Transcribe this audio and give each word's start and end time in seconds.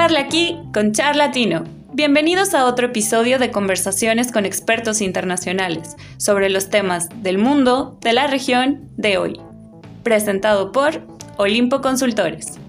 Charla 0.00 0.20
aquí 0.20 0.56
con. 0.72 1.64
Bienvenidos 1.92 2.54
a 2.54 2.66
otro 2.66 2.86
episodio 2.86 3.40
de 3.40 3.50
conversaciones 3.50 4.30
con 4.30 4.46
expertos 4.46 5.00
internacionales 5.00 5.96
sobre 6.18 6.50
los 6.50 6.70
temas 6.70 7.08
del 7.20 7.38
mundo, 7.38 7.98
de 8.00 8.12
la 8.12 8.28
región, 8.28 8.88
de 8.96 9.18
hoy. 9.18 9.40
Presentado 10.04 10.70
por 10.70 11.02
Olimpo 11.36 11.80
Consultores. 11.80 12.60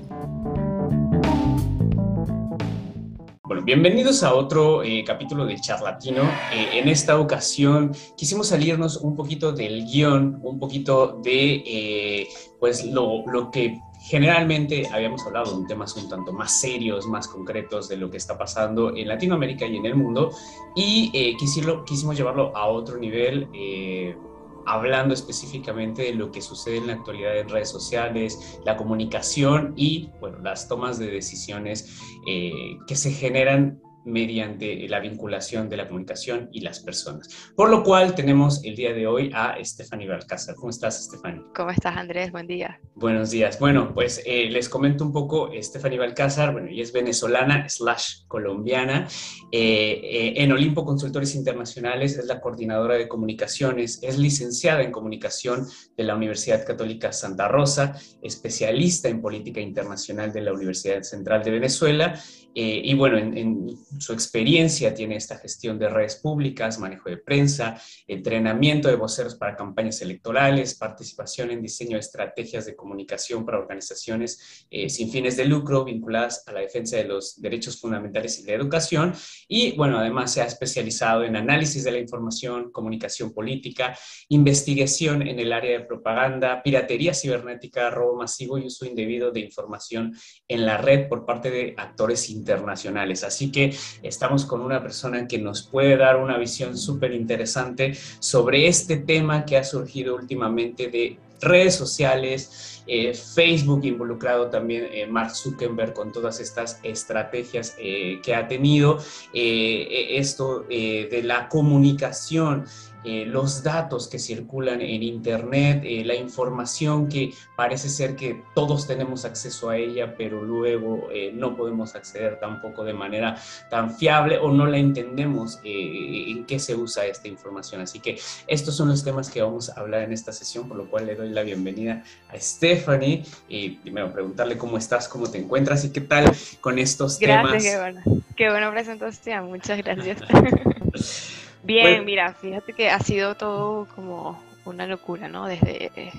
Bueno, 3.43 3.63
bienvenidos 3.63 4.23
a 4.23 4.33
otro 4.33 4.81
eh, 4.81 5.03
capítulo 5.05 5.45
de 5.45 5.59
Charlatino. 5.61 6.23
Eh, 6.51 6.79
en 6.79 6.87
esta 6.87 7.19
ocasión 7.19 7.95
quisimos 8.17 8.47
salirnos 8.47 8.97
un 8.97 9.15
poquito 9.15 9.51
del 9.51 9.85
guion, 9.85 10.39
un 10.41 10.57
poquito 10.57 11.19
de 11.23 11.63
eh, 11.63 12.27
pues 12.59 12.85
lo, 12.85 13.23
lo 13.27 13.51
que 13.51 13.79
Generalmente 14.09 14.89
habíamos 14.91 15.23
hablado 15.27 15.59
de 15.59 15.67
temas 15.67 15.95
un 15.95 16.09
tanto 16.09 16.33
más 16.33 16.59
serios, 16.59 17.05
más 17.05 17.27
concretos 17.27 17.87
de 17.87 17.95
lo 17.95 18.09
que 18.09 18.17
está 18.17 18.39
pasando 18.39 18.95
en 18.95 19.07
Latinoamérica 19.07 19.67
y 19.67 19.77
en 19.77 19.85
el 19.85 19.93
mundo 19.93 20.31
y 20.75 21.11
eh, 21.13 21.37
quisimos 21.37 22.17
llevarlo 22.17 22.51
a 22.57 22.65
otro 22.65 22.97
nivel. 22.97 23.47
Eh, 23.53 24.17
hablando 24.65 25.13
específicamente 25.13 26.03
de 26.03 26.13
lo 26.13 26.31
que 26.31 26.41
sucede 26.41 26.77
en 26.77 26.87
la 26.87 26.93
actualidad 26.93 27.37
en 27.37 27.49
redes 27.49 27.69
sociales, 27.69 28.59
la 28.65 28.77
comunicación 28.77 29.73
y 29.75 30.09
bueno, 30.19 30.39
las 30.39 30.67
tomas 30.67 30.97
de 30.97 31.11
decisiones 31.11 31.99
eh, 32.27 32.77
que 32.87 32.95
se 32.95 33.11
generan 33.11 33.79
mediante 34.05 34.87
la 34.87 34.99
vinculación 34.99 35.69
de 35.69 35.77
la 35.77 35.87
comunicación 35.87 36.49
y 36.51 36.61
las 36.61 36.79
personas. 36.79 37.29
Por 37.55 37.69
lo 37.69 37.83
cual 37.83 38.15
tenemos 38.15 38.63
el 38.63 38.75
día 38.75 38.93
de 38.93 39.07
hoy 39.07 39.31
a 39.33 39.55
Stephanie 39.63 40.07
Balcázar. 40.07 40.55
¿Cómo 40.55 40.69
estás, 40.69 41.03
Stephanie? 41.03 41.41
¿Cómo 41.55 41.71
estás, 41.71 41.97
Andrés? 41.97 42.31
Buen 42.31 42.47
día. 42.47 42.79
Buenos 42.95 43.31
días. 43.31 43.59
Bueno, 43.59 43.93
pues 43.93 44.21
eh, 44.25 44.49
les 44.49 44.69
comento 44.69 45.03
un 45.03 45.11
poco, 45.11 45.51
Stephanie 45.61 45.99
Balcázar, 45.99 46.53
bueno, 46.53 46.67
ella 46.69 46.83
es 46.83 46.93
venezolana 46.93 47.67
slash 47.69 48.25
colombiana. 48.27 49.07
Eh, 49.51 50.01
eh, 50.03 50.33
en 50.37 50.51
Olimpo 50.51 50.85
Consultores 50.85 51.35
Internacionales 51.35 52.17
es 52.17 52.25
la 52.25 52.39
coordinadora 52.39 52.95
de 52.95 53.07
comunicaciones, 53.07 53.99
es 54.01 54.17
licenciada 54.17 54.81
en 54.81 54.91
comunicación 54.91 55.65
de 55.97 56.03
la 56.03 56.15
Universidad 56.15 56.65
Católica 56.65 57.11
Santa 57.11 57.47
Rosa, 57.47 57.95
especialista 58.21 59.09
en 59.09 59.21
política 59.21 59.59
internacional 59.59 60.31
de 60.31 60.41
la 60.41 60.53
Universidad 60.53 61.01
Central 61.03 61.43
de 61.43 61.51
Venezuela 61.51 62.19
eh, 62.55 62.81
y 62.83 62.93
bueno, 62.95 63.17
en, 63.17 63.67
su 63.97 64.13
experiencia 64.13 64.93
tiene 64.93 65.15
esta 65.15 65.37
gestión 65.37 65.79
de 65.79 65.89
redes 65.89 66.15
públicas, 66.17 66.79
manejo 66.79 67.09
de 67.09 67.17
prensa, 67.17 67.81
entrenamiento 68.07 68.87
de 68.87 68.95
voceros 68.95 69.35
para 69.35 69.55
campañas 69.55 70.01
electorales, 70.01 70.75
participación 70.75 71.51
en 71.51 71.61
diseño 71.61 71.93
de 71.93 72.01
estrategias 72.01 72.65
de 72.65 72.75
comunicación 72.75 73.45
para 73.45 73.59
organizaciones 73.59 74.65
eh, 74.69 74.89
sin 74.89 75.11
fines 75.11 75.37
de 75.37 75.45
lucro 75.45 75.83
vinculadas 75.83 76.43
a 76.47 76.51
la 76.51 76.59
defensa 76.59 76.97
de 76.97 77.05
los 77.05 77.41
derechos 77.41 77.79
fundamentales 77.79 78.39
y 78.39 78.43
la 78.43 78.53
educación. 78.53 79.13
Y 79.47 79.75
bueno, 79.75 79.97
además 79.99 80.33
se 80.33 80.41
ha 80.41 80.45
especializado 80.45 81.23
en 81.23 81.35
análisis 81.35 81.83
de 81.83 81.91
la 81.91 81.99
información, 81.99 82.71
comunicación 82.71 83.33
política, 83.33 83.97
investigación 84.29 85.21
en 85.21 85.39
el 85.39 85.53
área 85.53 85.79
de 85.79 85.85
propaganda, 85.85 86.61
piratería 86.63 87.13
cibernética, 87.13 87.89
robo 87.89 88.17
masivo 88.17 88.57
y 88.57 88.67
uso 88.67 88.85
indebido 88.85 89.31
de 89.31 89.39
información 89.39 90.15
en 90.47 90.65
la 90.65 90.77
red 90.77 91.07
por 91.07 91.25
parte 91.25 91.49
de 91.51 91.73
actores 91.77 92.29
internacionales. 92.29 93.23
Así 93.23 93.51
que 93.51 93.73
estamos 94.03 94.45
con 94.45 94.61
una 94.61 94.81
persona 94.81 95.27
que 95.27 95.37
nos 95.37 95.63
puede 95.63 95.97
dar 95.97 96.17
una 96.17 96.37
visión 96.37 96.77
súper 96.77 97.13
interesante 97.13 97.97
sobre 98.19 98.67
este 98.67 98.97
tema 98.97 99.45
que 99.45 99.57
ha 99.57 99.63
surgido 99.63 100.15
últimamente 100.15 100.87
de 100.89 101.17
redes 101.41 101.75
sociales, 101.75 102.83
eh, 102.87 103.13
Facebook 103.13 103.85
involucrado 103.85 104.49
también, 104.49 104.87
eh, 104.91 105.07
Mark 105.07 105.35
Zuckerberg 105.35 105.93
con 105.93 106.11
todas 106.11 106.39
estas 106.39 106.79
estrategias 106.83 107.75
eh, 107.77 108.19
que 108.23 108.35
ha 108.35 108.47
tenido, 108.47 108.99
esto 109.33 110.61
de 110.69 111.21
la 111.23 111.47
comunicación 111.49 112.65
eh, 113.03 113.25
los 113.25 113.63
datos 113.63 114.09
que 114.09 114.19
circulan 114.19 114.81
en 114.81 115.03
Internet, 115.03 115.83
eh, 115.85 116.03
la 116.03 116.15
información 116.15 117.07
que 117.07 117.33
parece 117.55 117.87
ser 117.87 118.15
que 118.17 118.43
todos 118.53 118.87
tenemos 118.87 119.23
acceso 119.23 119.69
a 119.69 119.77
ella, 119.77 120.15
pero 120.17 120.43
luego 120.43 121.07
eh, 121.11 121.31
no 121.33 121.55
podemos 121.55 121.95
acceder 121.95 122.39
tampoco 122.39 122.83
de 122.83 122.93
manera 122.93 123.37
tan 123.69 123.95
fiable 123.95 124.37
o 124.37 124.51
no 124.51 124.65
la 124.65 124.77
entendemos 124.77 125.59
en 125.63 126.45
qué 126.45 126.59
se 126.59 126.75
usa 126.75 127.05
esta 127.05 127.29
información. 127.29 127.81
Así 127.81 127.99
que 127.99 128.19
estos 128.47 128.75
son 128.75 128.89
los 128.89 129.03
temas 129.03 129.29
que 129.29 129.41
vamos 129.41 129.69
a 129.69 129.79
hablar 129.79 130.01
en 130.01 130.11
esta 130.11 130.33
sesión, 130.33 130.67
por 130.67 130.75
lo 130.75 130.89
cual 130.89 131.05
le 131.05 131.15
doy 131.15 131.29
la 131.29 131.43
bienvenida 131.43 132.03
a 132.29 132.37
Stephanie 132.37 133.23
y 133.47 133.69
primero 133.69 134.11
preguntarle 134.11 134.57
cómo 134.57 134.77
estás, 134.77 135.07
cómo 135.07 135.29
te 135.29 135.37
encuentras 135.37 135.85
y 135.85 135.91
qué 135.91 136.01
tal 136.01 136.31
con 136.59 136.77
estos 136.77 137.17
temas. 137.17 137.51
Gracias, 137.51 137.73
qué 137.73 137.79
buena, 137.79 138.03
qué 138.35 138.49
buena 138.49 138.71
presentación, 138.71 139.45
muchas 139.47 139.77
gracias. 139.77 140.19
Bien, 141.63 142.05
mira, 142.05 142.33
fíjate 142.33 142.73
que 142.73 142.89
ha 142.89 142.99
sido 142.99 143.35
todo 143.35 143.87
como 143.95 144.41
una 144.65 144.85
locura, 144.87 145.27
¿no? 145.27 145.45
Desde 145.47 145.91
eh, 145.95 146.11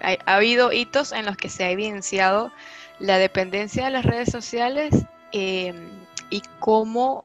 ha, 0.00 0.34
habido 0.34 0.72
hitos 0.72 1.12
en 1.12 1.24
los 1.24 1.36
que 1.36 1.48
se 1.48 1.64
ha 1.64 1.70
evidenciado 1.70 2.52
la 2.98 3.18
dependencia 3.18 3.84
de 3.84 3.90
las 3.90 4.04
redes 4.04 4.30
sociales 4.30 4.94
em, 5.32 5.88
y 6.30 6.42
cómo 6.58 7.24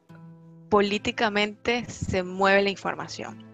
políticamente 0.68 1.84
se 1.88 2.22
mueve 2.22 2.62
la 2.62 2.70
información. 2.70 3.44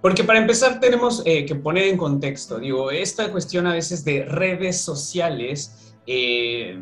Porque 0.00 0.24
para 0.24 0.40
empezar 0.40 0.80
tenemos 0.80 1.22
eh, 1.24 1.46
que 1.46 1.54
poner 1.54 1.84
en 1.84 1.96
contexto, 1.96 2.58
digo, 2.58 2.90
esta 2.90 3.30
cuestión 3.30 3.66
a 3.66 3.72
veces 3.72 4.04
de 4.04 4.24
redes 4.24 4.80
sociales 4.80 5.94
eh, 6.06 6.78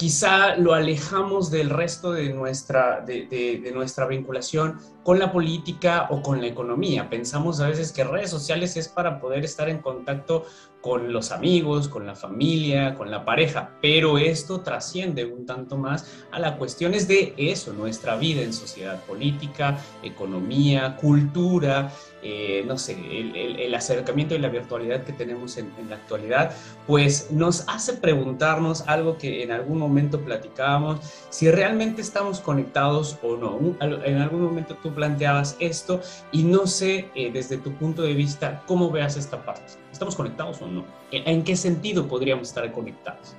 quizá 0.00 0.56
lo 0.56 0.72
alejamos 0.72 1.50
del 1.50 1.68
resto 1.68 2.12
de 2.12 2.32
nuestra, 2.32 3.02
de, 3.02 3.70
nuestra 3.74 4.06
vinculación 4.06 4.78
con 5.02 5.18
la 5.18 5.30
política 5.30 6.06
o 6.08 6.22
con 6.22 6.40
la 6.40 6.46
economía. 6.46 7.10
Pensamos 7.10 7.60
a 7.60 7.68
veces 7.68 7.92
que 7.92 8.02
redes 8.02 8.30
sociales 8.30 8.78
es 8.78 8.88
para 8.88 9.20
poder 9.20 9.44
estar 9.44 9.68
en 9.68 9.82
contacto 9.82 10.46
con 10.80 11.12
los 11.12 11.30
amigos, 11.30 11.88
con 11.88 12.06
la 12.06 12.14
familia, 12.14 12.94
con 12.94 13.10
la 13.10 13.24
pareja, 13.24 13.76
pero 13.82 14.18
esto 14.18 14.60
trasciende 14.60 15.24
un 15.24 15.44
tanto 15.44 15.76
más 15.76 16.24
a 16.30 16.38
las 16.38 16.56
cuestiones 16.56 17.06
de 17.06 17.34
eso, 17.36 17.72
nuestra 17.72 18.16
vida 18.16 18.42
en 18.42 18.52
sociedad 18.52 19.02
política, 19.04 19.78
economía, 20.02 20.96
cultura, 20.96 21.92
eh, 22.22 22.64
no 22.66 22.76
sé, 22.76 22.98
el, 23.00 23.74
acercamiento 23.74 24.34
y 24.34 24.38
la 24.38 24.48
virtualidad 24.48 25.04
que 25.04 25.12
tenemos 25.12 25.56
en, 25.56 25.70
la 25.88 25.96
actualidad, 25.96 26.52
pues 26.86 27.30
nos 27.30 27.64
hace 27.68 27.94
preguntarnos 27.94 28.82
algo 28.86 29.16
que 29.16 29.42
en 29.42 29.52
algún 29.52 29.78
momento 29.78 30.20
platicábamos, 30.20 31.00
si 31.30 31.50
realmente 31.50 32.02
estamos 32.02 32.40
conectados 32.40 33.16
o 33.22 33.36
no. 33.36 33.58
En 33.80 34.18
algún 34.18 34.42
momento 34.42 34.76
tú 34.82 34.92
planteabas 34.94 35.56
esto 35.60 36.00
y 36.30 36.42
no 36.42 36.66
sé 36.66 37.08
eh, 37.14 37.30
desde 37.32 37.56
tu 37.56 37.72
punto 37.72 38.02
de 38.02 38.12
vista 38.12 38.62
cómo 38.66 38.90
veas 38.90 39.16
esta 39.16 39.42
parte. 39.44 39.79
¿Estamos 40.00 40.16
conectados 40.16 40.62
o 40.62 40.66
no? 40.66 40.86
¿En 41.12 41.44
qué 41.44 41.54
sentido 41.54 42.08
podríamos 42.08 42.48
estar 42.48 42.72
conectados? 42.72 43.34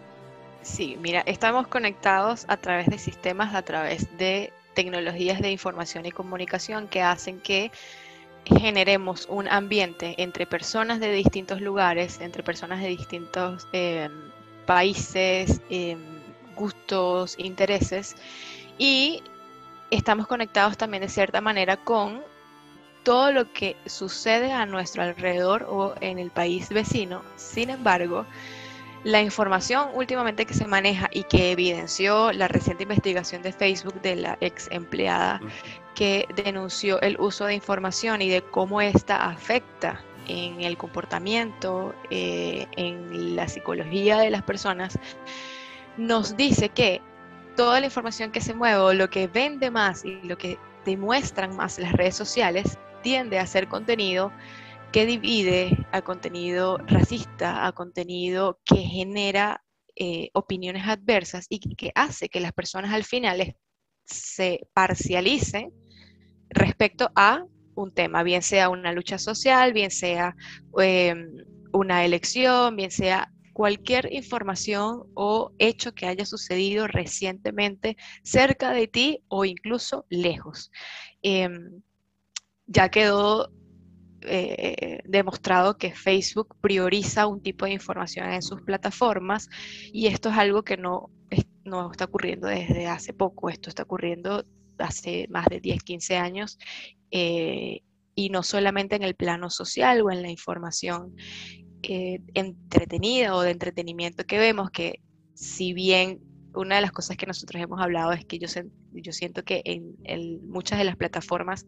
Sí, 0.62 0.96
mira, 1.02 1.24
estamos 1.26 1.66
conectados 1.66 2.46
a 2.50 2.58
través 2.58 2.86
de 2.86 3.00
sistemas, 3.00 3.56
a 3.56 3.64
través 3.64 4.16
de 4.20 4.54
tecnologías 4.76 5.42
de 5.42 5.50
información 5.50 6.06
y 6.06 6.12
comunicación 6.12 6.88
que 6.88 7.02
hacen 7.02 7.40
que 7.40 7.72
generemos 8.46 9.26
un 9.28 9.48
ambiente 9.48 10.14
entre 10.22 10.46
personas 10.46 11.00
de 11.00 11.12
distintos 11.12 11.62
lugares, 11.62 12.22
entre 12.22 12.44
personas 12.44 12.80
de 12.80 12.90
distintos 12.90 13.68
em, 13.74 14.12
países, 14.68 15.62
em, 15.72 15.98
gustos, 16.56 17.40
intereses, 17.40 18.16
y 18.78 19.24
estamos 19.90 20.28
conectados 20.28 20.78
también 20.78 21.02
de 21.02 21.10
cierta 21.10 21.42
manera 21.42 21.76
con 21.78 22.22
todo 23.04 23.32
lo 23.32 23.52
que 23.52 23.76
sucede 23.86 24.52
a 24.52 24.66
nuestro 24.66 25.04
alrededor 25.04 25.68
o 25.70 25.96
en 26.02 26.20
el 26.20 26.32
país 26.32 26.70
vecino. 26.70 27.24
Sin 27.36 27.70
embargo, 27.70 28.26
la 29.04 29.22
información 29.22 29.90
últimamente 29.96 30.46
que 30.46 30.54
se 30.54 30.68
maneja 30.68 31.10
y 31.12 31.24
que 31.24 31.52
evidenció 31.52 32.32
la 32.32 32.48
reciente 32.48 32.84
investigación 32.84 33.42
de 33.42 33.52
Facebook 33.52 34.00
de 34.02 34.16
la 34.16 34.38
ex 34.42 34.70
empleada 34.72 35.42
que 35.96 36.28
denunció 36.36 37.02
el 37.02 37.20
uso 37.20 37.46
de 37.46 37.56
información 37.56 38.22
y 38.22 38.30
de 38.30 38.42
cómo 38.42 38.80
ésta 38.80 39.26
afecta 39.26 40.02
en 40.28 40.62
el 40.62 40.78
comportamiento, 40.78 41.96
eh, 42.12 42.68
en 42.78 43.36
la 43.36 43.48
psicología 43.48 44.20
de 44.20 44.30
las 44.30 44.44
personas, 44.44 45.00
nos 45.98 46.38
dice 46.38 46.70
que 46.70 47.02
toda 47.58 47.80
la 47.80 47.88
información 47.88 48.32
que 48.32 48.40
se 48.40 48.54
mueve 48.54 48.78
o 48.78 48.94
lo 48.94 49.10
que 49.10 49.28
vende 49.28 49.72
más 49.72 50.06
y 50.06 50.22
lo 50.22 50.38
que 50.38 50.58
demuestran 50.86 51.56
más 51.56 51.80
las 51.80 51.94
redes 51.94 52.16
sociales 52.16 52.78
tiende 53.02 53.40
a 53.40 53.48
ser 53.48 53.68
contenido 53.68 54.32
que 54.92 55.06
divide, 55.06 55.86
a 55.92 56.02
contenido 56.02 56.78
racista, 56.80 57.66
a 57.66 57.72
contenido 57.72 58.60
que 58.66 58.78
genera 58.78 59.64
eh, 59.96 60.30
opiniones 60.34 60.88
adversas 60.88 61.46
y 61.50 61.60
que 61.76 61.92
hace 61.96 62.30
que 62.30 62.40
las 62.40 62.54
personas 62.54 62.94
al 62.94 63.04
final 63.04 63.56
se 64.06 64.68
parcialicen 64.74 65.72
respecto 66.50 67.12
a 67.16 67.46
un 67.76 67.94
tema, 67.94 68.24
bien 68.24 68.42
sea 68.42 68.70
una 68.70 68.92
lucha 68.92 69.18
social, 69.18 69.74
bien 69.74 69.92
sea 69.92 70.36
em, 70.78 71.32
una 71.72 72.04
elección, 72.04 72.76
bien 72.76 72.92
sea 72.92 73.32
cualquier 73.54 74.12
información 74.14 75.04
o 75.14 75.52
hecho 75.58 75.94
que 75.94 76.08
haya 76.08 76.26
sucedido 76.26 76.88
recientemente 76.88 77.98
cerca 78.24 78.72
de 78.72 78.88
ti 78.88 79.24
o 79.28 79.46
incluso 79.46 80.06
lejos. 80.10 80.72
Em, 81.22 81.82
ya 82.68 82.90
quedó 82.90 83.52
eh, 84.22 85.00
demostrado 85.06 85.78
que 85.78 85.94
Facebook 85.94 86.56
prioriza 86.62 87.28
un 87.28 87.42
tipo 87.42 87.66
de 87.66 87.72
información 87.74 88.30
en 88.32 88.42
sus 88.42 88.62
plataformas 88.62 89.50
y 89.92 90.08
esto 90.08 90.30
es 90.30 90.38
algo 90.38 90.64
que 90.64 90.78
no, 90.78 91.10
no 91.64 91.92
está 91.92 92.06
ocurriendo 92.06 92.48
desde 92.48 92.88
hace 92.88 93.14
poco, 93.14 93.50
esto 93.50 93.70
está 93.70 93.84
ocurriendo 93.84 94.46
hace 94.78 95.28
más 95.30 95.46
de 95.46 95.60
10, 95.60 95.84
15 95.84 96.18
años 96.18 96.58
eh, 97.12 97.82
y 98.16 98.30
no 98.30 98.44
solamente 98.44 98.96
en 98.96 99.04
el 99.04 99.16
plano 99.16 99.50
social 99.50 100.02
o 100.02 100.12
en 100.12 100.22
la 100.22 100.30
información 100.30 101.16
eh, 101.84 102.20
entretenida 102.34 103.36
o 103.36 103.42
de 103.42 103.52
entretenimiento 103.52 104.26
que 104.26 104.38
vemos, 104.38 104.70
que 104.72 105.02
si 105.34 105.74
bien 105.74 106.20
una 106.54 106.76
de 106.76 106.82
las 106.82 106.92
cosas 106.92 107.18
que 107.18 107.26
nosotros 107.26 107.62
hemos 107.62 107.82
hablado 107.82 108.12
es 108.12 108.26
que 108.26 108.38
yo, 108.38 108.48
yo 108.92 109.12
siento 109.14 109.44
que 109.44 109.62
en 109.66 110.48
muchas 110.48 110.78
de 110.78 110.86
las 110.86 110.98
plataformas 110.98 111.66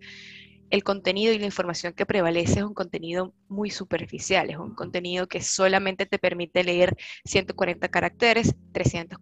el 0.69 0.83
contenido 0.83 1.33
y 1.33 1.39
la 1.39 1.45
información 1.45 1.93
que 1.93 2.05
prevalece 2.05 2.59
es 2.59 2.65
un 2.65 2.73
contenido 2.73 3.33
muy 3.47 3.69
superficial, 3.69 4.49
es 4.49 4.57
un 4.57 4.73
contenido 4.73 5.27
que 5.27 5.41
solamente 5.41 6.05
te 6.05 6.19
permite 6.19 6.63
leer 6.63 6.95
140 7.25 7.87
caracteres, 7.89 8.55
300 8.71 9.19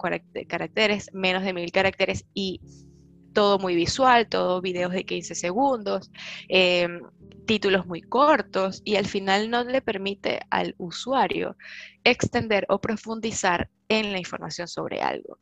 caracteres, 0.48 1.10
menos 1.14 1.44
de 1.44 1.54
1000 1.54 1.72
caracteres 1.72 2.26
y 2.34 2.62
todo 3.34 3.60
muy 3.60 3.76
visual, 3.76 4.28
todo 4.28 4.62
videos 4.62 4.92
de 4.92 5.06
15 5.06 5.36
segundos, 5.36 6.12
em, 6.50 7.02
títulos 7.46 7.86
muy 7.86 8.02
cortos 8.02 8.82
y 8.84 8.96
al 8.96 9.06
final 9.06 9.50
no 9.50 9.64
le 9.64 9.82
permite 9.82 10.42
al 10.50 10.76
usuario 10.78 11.56
extender 12.04 12.66
o 12.70 12.80
profundizar 12.80 13.70
en 13.90 14.12
la 14.12 14.20
información 14.20 14.68
sobre 14.68 15.02
algo 15.02 15.40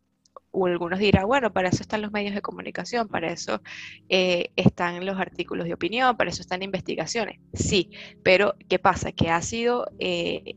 o 0.51 0.65
algunos 0.65 0.99
dirán, 0.99 1.27
bueno, 1.27 1.51
para 1.53 1.69
eso 1.69 1.81
están 1.81 2.01
los 2.01 2.11
medios 2.11 2.35
de 2.35 2.41
comunicación, 2.41 3.07
para 3.07 3.31
eso 3.31 3.61
eh, 4.09 4.51
están 4.55 5.05
los 5.05 5.19
artículos 5.19 5.65
de 5.65 5.73
opinión, 5.73 6.17
para 6.17 6.29
eso 6.29 6.41
están 6.41 6.63
investigaciones. 6.63 7.39
Sí, 7.53 7.91
pero 8.23 8.55
¿qué 8.67 8.79
pasa? 8.79 9.11
Que 9.11 9.29
ha 9.29 9.41
sido 9.41 9.87
eh, 9.99 10.55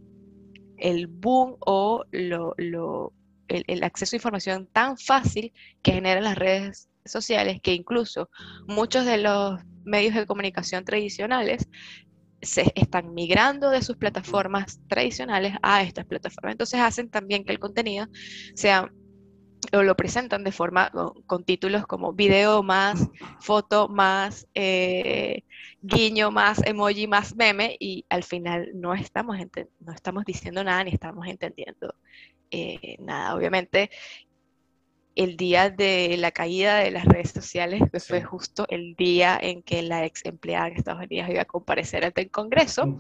el 0.79 1.07
boom 1.07 1.57
o 1.61 2.05
el, 2.13 2.33
acceso 3.83 4.17
a 4.17 4.19
información 4.19 4.67
tan 4.73 4.99
fácil 4.99 5.53
que 5.83 5.93
generan 5.93 6.25
las 6.25 6.37
redes 6.37 6.89
sociales 7.05 7.61
que 7.63 7.75
incluso 7.75 8.31
muchos 8.67 9.05
de 9.05 9.19
los 9.19 9.61
medios 9.85 10.15
de 10.15 10.27
comunicación 10.27 10.85
tradicionales 10.85 11.69
se 12.41 12.73
están 12.75 13.15
migrando 13.15 13.71
de 13.71 13.83
sus 13.83 13.97
plataformas 13.97 14.81
tradicionales 14.89 15.55
a 15.63 15.83
estas 15.83 16.05
plataformas. 16.07 16.53
Entonces 16.53 16.81
hacen 16.81 17.09
también 17.09 17.45
que 17.45 17.53
el 17.53 17.61
contenido 17.61 18.07
sea 18.55 18.91
o 19.71 19.83
lo 19.83 19.97
presentan 19.97 20.43
de 20.45 20.53
forma 20.53 20.91
con, 21.27 21.45
títulos 21.45 21.87
como 21.87 22.13
video 22.13 22.63
más, 22.63 23.09
foto 23.41 23.89
más, 23.89 24.49
eh, 24.55 25.45
guiño 25.81 26.31
más, 26.31 26.65
emoji 26.67 27.07
más 27.07 27.37
meme 27.37 27.77
y 27.79 28.05
al 28.09 28.25
final 28.25 28.71
no 28.75 28.95
estamos, 28.95 29.37
no 29.81 29.93
estamos 29.93 30.25
diciendo 30.25 30.65
nada 30.65 30.85
ni 30.85 30.91
estamos 30.91 31.27
entendiendo 31.27 31.95
eh, 32.51 32.97
nada. 32.99 33.35
Obviamente 33.35 33.91
el 35.15 35.37
día 35.37 35.71
de 35.71 36.17
la 36.17 36.31
caída 36.31 36.79
de 36.79 36.91
las 36.91 37.05
redes 37.05 37.31
sociales, 37.31 37.83
que 37.93 38.01
fue 38.01 38.23
justo 38.23 38.67
el 38.69 38.95
día 38.95 39.39
en 39.41 39.63
que 39.63 39.83
la 39.83 40.05
ex 40.05 40.25
empleada 40.25 40.71
de 40.71 40.77
Estados 40.77 41.05
Unidos 41.05 41.29
iba 41.31 41.43
a 41.43 41.47
comparecer 41.47 42.05
ante 42.05 42.23
el 42.23 42.31
Congreso. 42.31 42.97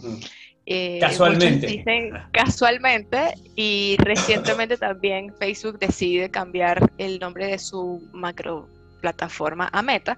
Eh, 0.66 0.98
casualmente. 1.00 1.66
Dicen 1.66 2.12
casualmente 2.30 3.34
y 3.56 3.96
recientemente 3.98 4.76
también 4.76 5.34
Facebook 5.38 5.78
decide 5.78 6.30
cambiar 6.30 6.90
el 6.98 7.18
nombre 7.18 7.46
de 7.46 7.58
su 7.58 8.08
macro 8.12 8.68
plataforma 9.00 9.68
a 9.72 9.82
Meta. 9.82 10.16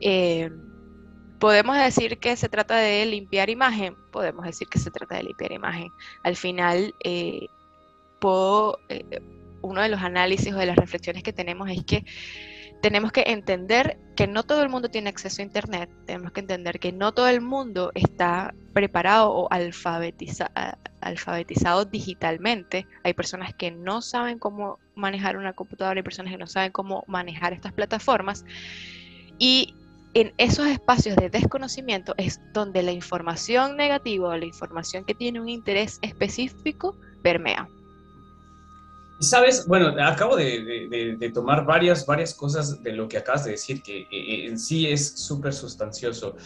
Eh, 0.00 0.50
podemos 1.38 1.76
decir 1.76 2.18
que 2.18 2.36
se 2.36 2.48
trata 2.48 2.76
de 2.76 3.06
limpiar 3.06 3.48
imagen, 3.48 3.94
podemos 4.10 4.44
decir 4.44 4.68
que 4.68 4.78
se 4.78 4.90
trata 4.90 5.16
de 5.16 5.24
limpiar 5.24 5.52
imagen. 5.52 5.90
Al 6.24 6.34
final, 6.34 6.94
eh, 7.04 7.46
puedo 8.18 8.80
uno 9.62 9.82
de 9.82 9.88
los 9.88 10.00
análisis 10.00 10.52
o 10.52 10.58
de 10.58 10.66
las 10.66 10.76
reflexiones 10.76 11.22
que 11.22 11.32
tenemos 11.32 11.70
es 11.70 11.84
que 11.84 12.04
tenemos 12.80 13.12
que 13.12 13.24
entender 13.26 13.98
que 14.14 14.26
no 14.26 14.42
todo 14.42 14.62
el 14.62 14.68
mundo 14.68 14.88
tiene 14.88 15.10
acceso 15.10 15.42
a 15.42 15.44
Internet, 15.44 15.90
tenemos 16.06 16.32
que 16.32 16.40
entender 16.40 16.78
que 16.78 16.92
no 16.92 17.12
todo 17.12 17.28
el 17.28 17.40
mundo 17.40 17.90
está 17.94 18.54
preparado 18.72 19.30
o 19.30 19.48
alfabetizado 19.50 21.84
digitalmente. 21.84 22.86
Hay 23.04 23.14
personas 23.14 23.54
que 23.54 23.70
no 23.70 24.02
saben 24.02 24.38
cómo 24.38 24.78
manejar 24.94 25.36
una 25.36 25.52
computadora, 25.52 25.98
hay 25.98 26.02
personas 26.02 26.32
que 26.32 26.38
no 26.38 26.46
saben 26.46 26.72
cómo 26.72 27.04
manejar 27.06 27.52
estas 27.52 27.72
plataformas. 27.72 28.44
Y 29.38 29.74
en 30.14 30.32
esos 30.38 30.66
espacios 30.66 31.16
de 31.16 31.28
desconocimiento 31.28 32.14
es 32.16 32.40
donde 32.54 32.82
la 32.82 32.92
información 32.92 33.76
negativa 33.76 34.30
o 34.30 34.36
la 34.36 34.46
información 34.46 35.04
que 35.04 35.14
tiene 35.14 35.40
un 35.40 35.50
interés 35.50 35.98
específico 36.00 36.96
permea. 37.22 37.68
Sabes, 39.18 39.66
bueno, 39.66 39.94
acabo 40.04 40.36
de, 40.36 41.30
tomar 41.32 41.64
varias, 41.64 42.04
varias 42.04 42.34
cosas 42.34 42.82
de 42.82 42.92
lo 42.92 43.08
que 43.08 43.16
acabas 43.16 43.44
de 43.44 43.52
decir, 43.52 43.82
que 43.82 44.00
eh, 44.02 44.08
eh, 44.10 44.46
en 44.46 44.58
sí 44.58 44.86
es 44.86 45.08
súper 45.18 45.54
sustancioso. 45.54 46.36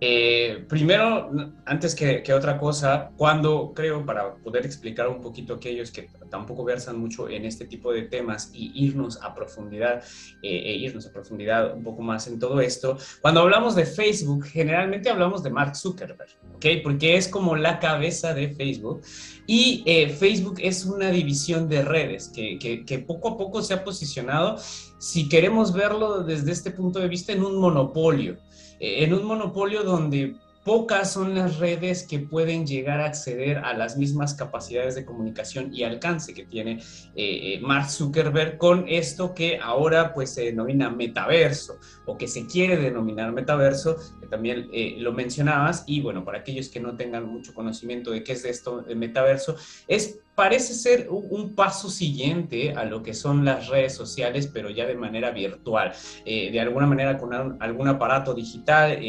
Eh, 0.00 0.64
primero, 0.68 1.28
antes 1.64 1.94
que, 1.94 2.22
otra 2.32 2.56
cosa, 2.56 3.10
cuando 3.16 3.72
creo, 3.74 4.06
para 4.06 4.36
poder 4.36 4.64
explicar 4.64 5.08
un 5.08 5.20
poquito 5.20 5.54
a 5.54 5.56
aquellos 5.56 5.90
que 5.90 6.08
tampoco 6.30 6.64
versan 6.64 7.00
mucho 7.00 7.28
en 7.28 7.44
este 7.44 7.66
tipo 7.66 7.92
de 7.92 8.02
temas 8.02 8.50
y 8.54 8.70
irnos 8.74 9.20
a 9.22 9.34
profundidad, 9.34 10.04
e 10.42 10.76
irnos 10.76 11.06
a 11.06 11.12
profundidad 11.12 11.74
un 11.74 11.82
poco 11.82 12.02
más 12.02 12.28
en 12.28 12.38
todo 12.38 12.60
esto, 12.60 12.96
cuando 13.22 13.40
hablamos 13.40 13.74
de 13.74 13.86
Facebook, 13.86 14.44
generalmente 14.44 15.10
hablamos 15.10 15.42
de 15.42 15.50
Mark 15.50 15.74
Zuckerberg, 15.74 16.30
¿ok? 16.54 16.66
Porque 16.84 17.16
es 17.16 17.26
como 17.26 17.56
la 17.56 17.80
cabeza 17.80 18.34
de 18.34 18.50
Facebook. 18.50 19.02
Y 19.46 19.82
Facebook 20.18 20.58
es 20.62 20.84
una 20.84 21.10
división 21.10 21.68
de 21.68 21.82
redes 21.82 22.28
que, 22.28 22.58
que, 22.58 22.98
poco 22.98 23.30
a 23.30 23.36
poco 23.38 23.62
se 23.62 23.74
ha 23.74 23.82
posicionado, 23.82 24.58
si 24.98 25.28
queremos 25.28 25.72
verlo 25.72 26.22
desde 26.22 26.52
este 26.52 26.70
punto 26.70 27.00
de 27.00 27.08
vista, 27.08 27.32
en 27.32 27.42
un 27.42 27.58
monopolio. 27.58 28.36
En 28.80 29.12
un 29.14 29.24
monopolio 29.24 29.82
donde 29.82 30.36
pocas 30.68 31.14
son 31.14 31.34
las 31.34 31.56
redes 31.56 32.06
que 32.06 32.18
pueden 32.18 32.66
llegar 32.66 33.00
a 33.00 33.06
acceder 33.06 33.56
a 33.56 33.72
las 33.72 33.96
mismas 33.96 34.34
capacidades 34.34 34.94
de 34.94 35.06
comunicación 35.06 35.74
y 35.74 35.82
alcance 35.82 36.34
que 36.34 36.44
tiene 36.44 36.72
eh, 37.14 37.54
eh, 37.54 37.60
Mark 37.62 37.88
Zuckerberg 37.88 38.58
con 38.58 38.84
esto 38.86 39.34
que 39.34 39.58
ahora 39.62 40.12
pues 40.12 40.34
se 40.34 40.42
denomina 40.42 40.90
metaverso 40.90 41.78
o 42.04 42.18
que 42.18 42.28
se 42.28 42.46
quiere 42.46 42.76
denominar 42.76 43.32
metaverso, 43.32 43.96
que 44.20 44.26
también 44.26 44.68
eh, 44.70 44.96
lo 44.98 45.14
mencionabas. 45.14 45.84
Y 45.86 46.02
bueno, 46.02 46.22
para 46.22 46.40
aquellos 46.40 46.68
que 46.68 46.80
no 46.80 46.96
tengan 46.96 47.24
mucho 47.24 47.54
conocimiento 47.54 48.10
de 48.10 48.22
qué 48.22 48.32
es 48.32 48.44
esto 48.44 48.82
de 48.82 48.94
metaverso, 48.94 49.56
es 49.86 50.20
parece 50.38 50.72
ser 50.72 51.08
un, 51.10 51.56
paso 51.56 51.90
siguiente 51.90 52.72
a 52.74 52.84
lo 52.84 53.02
que 53.02 53.12
son 53.12 53.44
las 53.44 53.66
redes 53.66 53.96
sociales, 53.96 54.46
pero 54.46 54.70
ya 54.70 54.86
de 54.86 54.94
manera 54.94 55.32
virtual, 55.32 55.92
de 56.24 56.60
alguna 56.60 56.86
manera 56.86 57.18
con 57.18 57.34
algún 57.60 57.88
aparato 57.88 58.32
digital, 58.32 59.00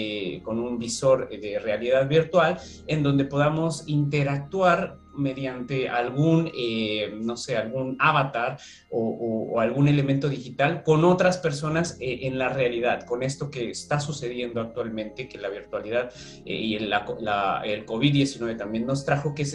con 0.42 0.58
un 0.58 0.80
visor 0.80 1.30
de 1.30 1.60
realidad 1.60 2.08
virtual, 2.08 2.58
en 2.88 3.04
donde 3.04 3.26
podamos 3.26 3.84
interactuar 3.86 4.98
mediante 5.20 5.90
algún, 5.90 6.50
eh, 6.56 7.14
no 7.22 7.38
sé, 7.38 7.58
algún 7.58 7.96
avatar 8.00 8.58
o, 8.90 9.60
algún 9.60 9.88
elemento 9.88 10.30
digital 10.30 10.84
con 10.84 11.04
otras 11.04 11.38
personas 11.38 11.98
eh, 12.00 12.20
en 12.24 12.40
la 12.40 12.50
realidad, 12.50 13.06
con 13.06 13.24
esto 13.24 13.52
que 13.52 13.70
está 13.70 14.00
sucediendo 14.00 14.62
actualmente, 14.62 15.28
que 15.28 15.38
la 15.38 15.50
virtualidad 15.50 16.14
eh, 16.46 16.54
y 16.54 16.76
el, 16.76 16.86
el 16.86 17.86
COVID-19 17.86 18.58
también 18.58 18.86
nos 18.86 19.06
trajo, 19.06 19.36
que 19.36 19.42
es 19.42 19.54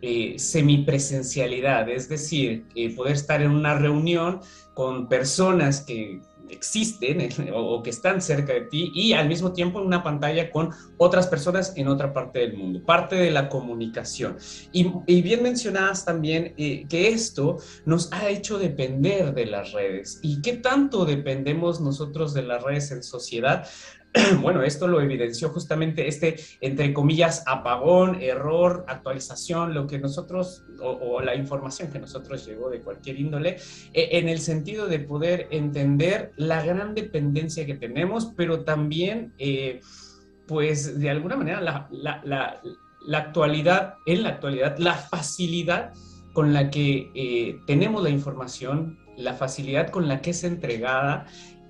esta 0.00 0.38
semipresencialidad, 0.38 1.88
es 1.88 2.08
decir, 2.08 2.64
poder 2.96 3.14
estar 3.14 3.42
en 3.42 3.50
una 3.50 3.74
reunión 3.74 4.40
con 4.74 5.08
personas 5.08 5.80
que 5.80 6.20
existen 6.50 7.28
o, 7.54 7.82
que 7.82 7.90
están 7.90 8.20
cerca 8.20 8.52
de 8.52 8.62
ti 8.62 8.90
y 8.94 9.12
al 9.12 9.28
mismo 9.28 9.52
tiempo 9.52 9.80
en 9.80 9.86
una 9.86 10.02
pantalla 10.02 10.50
con 10.50 10.70
otras 10.96 11.26
personas 11.26 11.72
en 11.76 11.88
otra 11.88 12.12
parte 12.12 12.40
del 12.40 12.56
mundo, 12.56 12.82
parte 12.84 13.16
de 13.16 13.30
la 13.30 13.48
comunicación. 13.48 14.36
Y, 14.72 15.22
bien 15.22 15.42
mencionadas 15.42 16.04
también 16.04 16.54
eh, 16.56 16.86
que 16.88 17.08
esto 17.08 17.58
nos 17.84 18.12
ha 18.12 18.28
hecho 18.28 18.58
depender 18.58 19.34
de 19.34 19.46
las 19.46 19.72
redes. 19.72 20.20
¿Y 20.22 20.40
qué 20.40 20.54
tanto 20.54 21.04
dependemos 21.04 21.80
nosotros 21.80 22.34
de 22.34 22.42
las 22.42 22.62
redes 22.62 22.90
en 22.92 23.02
sociedad? 23.02 23.66
bueno, 24.40 24.62
esto 24.62 24.88
lo 24.88 25.00
evidenció 25.00 25.50
justamente 25.50 26.08
este, 26.08 26.36
entre 26.60 26.92
comillas, 26.92 27.42
apagón, 27.46 28.20
error, 28.20 28.84
actualización, 28.88 29.74
lo 29.74 29.86
que 29.86 29.98
nosotros, 29.98 30.64
o, 30.80 31.20
la 31.20 31.34
información 31.34 31.90
que 31.90 31.98
nosotros 31.98 32.46
llegó 32.46 32.70
de 32.70 32.80
cualquier 32.80 33.18
índole, 33.20 33.56
e, 33.92 34.18
en 34.18 34.28
el 34.28 34.38
sentido 34.38 34.86
de 34.86 35.00
poder 35.00 35.48
entender 35.50 36.32
la 36.36 36.64
gran 36.64 36.94
dependencia 36.94 37.66
que 37.66 37.74
tenemos, 37.74 38.32
pero 38.36 38.64
también, 38.64 39.32
eh, 39.38 39.80
pues, 40.46 40.98
de 40.98 41.10
alguna 41.10 41.36
manera, 41.36 41.60
la, 41.60 42.60
la 43.06 43.18
actualidad, 43.18 43.94
en 44.04 44.22
la 44.22 44.30
actualidad, 44.30 44.78
la 44.78 44.94
facilidad 44.94 45.92
con 46.32 46.52
la 46.52 46.70
que 46.70 47.10
eh, 47.14 47.60
tenemos 47.66 48.02
la 48.02 48.10
información, 48.10 48.98
la 49.16 49.34
facilidad 49.34 49.88
con 49.88 50.08
la 50.08 50.20
que 50.20 50.30
es 50.30 50.44
entregada 50.44 51.26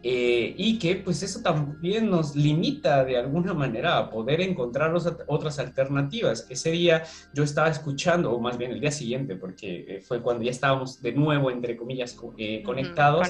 eh, 0.09 0.55
y 0.57 0.79
que 0.79 0.95
pues 0.95 1.21
eso 1.25 1.43
también 1.43 2.09
nos 2.09 2.37
limita 2.37 3.05
de 3.05 3.17
alguna 3.17 3.53
manera 3.55 3.99
a 3.99 4.09
poder 4.09 4.41
encontrar 4.41 4.95
otras 5.27 5.59
alternativas. 5.59 6.47
Ese 6.49 6.71
día 6.71 7.03
yo 7.35 7.43
estaba 7.43 7.69
escuchando, 7.69 8.31
o 8.31 8.39
más 8.39 8.57
bien 8.57 8.71
el 8.71 8.79
día 8.79 8.93
siguiente, 8.93 9.35
porque 9.35 9.85
eh, 9.89 10.01
fue 10.01 10.23
cuando 10.23 10.45
ya 10.45 10.53
estábamos 10.53 11.03
de 11.03 11.11
nuevo, 11.11 11.51
entre 11.51 11.77
comillas, 11.77 12.17
eh, 12.39 12.63
conectados. 12.63 13.29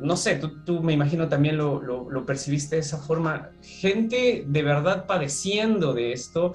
No 0.00 0.16
sé, 0.16 0.40
tú, 0.64 0.82
me 0.82 0.92
imagino 0.92 1.28
también 1.28 1.56
lo, 1.56 1.80
lo, 1.82 2.26
percibiste 2.26 2.76
de 2.76 2.80
esa 2.80 2.98
forma. 2.98 3.50
Gente 3.62 4.44
de 4.46 4.62
verdad 4.62 5.06
padeciendo 5.06 5.92
de 5.92 6.12
esto, 6.12 6.54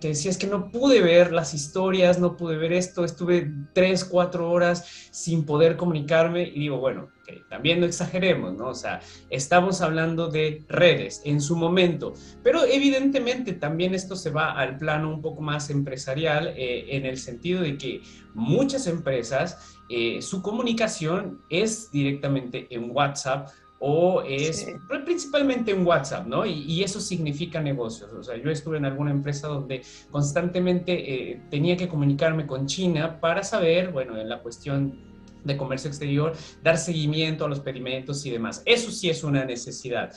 que 0.00 0.08
decías 0.08 0.36
que 0.36 0.46
no 0.46 0.70
pude 0.70 1.00
ver 1.00 1.32
las 1.32 1.54
historias, 1.54 2.18
no 2.18 2.36
pude 2.36 2.56
ver 2.56 2.72
esto, 2.72 3.04
estuve 3.04 3.50
tres, 3.72 4.04
cuatro 4.04 4.50
horas 4.50 5.08
sin 5.10 5.44
poder 5.44 5.76
comunicarme 5.76 6.42
y 6.42 6.60
digo, 6.60 6.78
bueno, 6.78 7.10
también 7.48 7.80
no 7.80 7.86
exageremos, 7.86 8.54
¿no? 8.54 8.68
O 8.68 8.74
sea, 8.74 9.00
estamos 9.30 9.80
hablando 9.80 10.28
de 10.28 10.64
redes 10.68 11.22
en 11.24 11.40
su 11.40 11.56
momento, 11.56 12.14
pero 12.42 12.64
evidentemente 12.64 13.52
también 13.52 13.94
esto 13.94 14.16
se 14.16 14.30
va 14.30 14.52
al 14.52 14.78
plano 14.78 15.10
un 15.12 15.22
poco 15.22 15.42
más 15.42 15.70
empresarial 15.70 16.48
eh, 16.56 16.86
en 16.90 17.06
el 17.06 17.18
sentido 17.18 17.62
de 17.62 17.76
que 17.76 18.02
muchas 18.36 18.86
empresas, 18.86 19.76
eh, 19.88 20.20
su 20.20 20.42
comunicación 20.42 21.40
es 21.48 21.90
directamente 21.90 22.66
en 22.70 22.90
WhatsApp 22.90 23.48
o 23.78 24.22
es 24.22 24.66
principalmente 25.04 25.70
en 25.70 25.86
WhatsApp, 25.86 26.26
¿no? 26.26 26.46
Y, 26.46 26.82
eso 26.82 27.00
significa 27.00 27.60
negocios. 27.60 28.10
O 28.12 28.22
sea, 28.22 28.36
yo 28.36 28.50
estuve 28.50 28.78
en 28.78 28.84
alguna 28.84 29.10
empresa 29.10 29.48
donde 29.48 29.82
constantemente 30.10 31.32
eh, 31.32 31.40
tenía 31.50 31.76
que 31.76 31.88
comunicarme 31.88 32.46
con 32.46 32.66
China 32.66 33.20
para 33.20 33.42
saber, 33.42 33.90
bueno, 33.92 34.18
en 34.18 34.28
la 34.28 34.40
cuestión 34.40 34.98
de 35.44 35.56
comercio 35.56 35.88
exterior, 35.88 36.32
dar 36.62 36.78
seguimiento 36.78 37.44
a 37.44 37.48
los 37.48 37.60
pedimentos 37.60 38.24
y 38.26 38.30
demás. 38.30 38.62
Eso 38.64 38.90
sí 38.90 39.10
es 39.10 39.22
una 39.22 39.44
necesidad. 39.44 40.12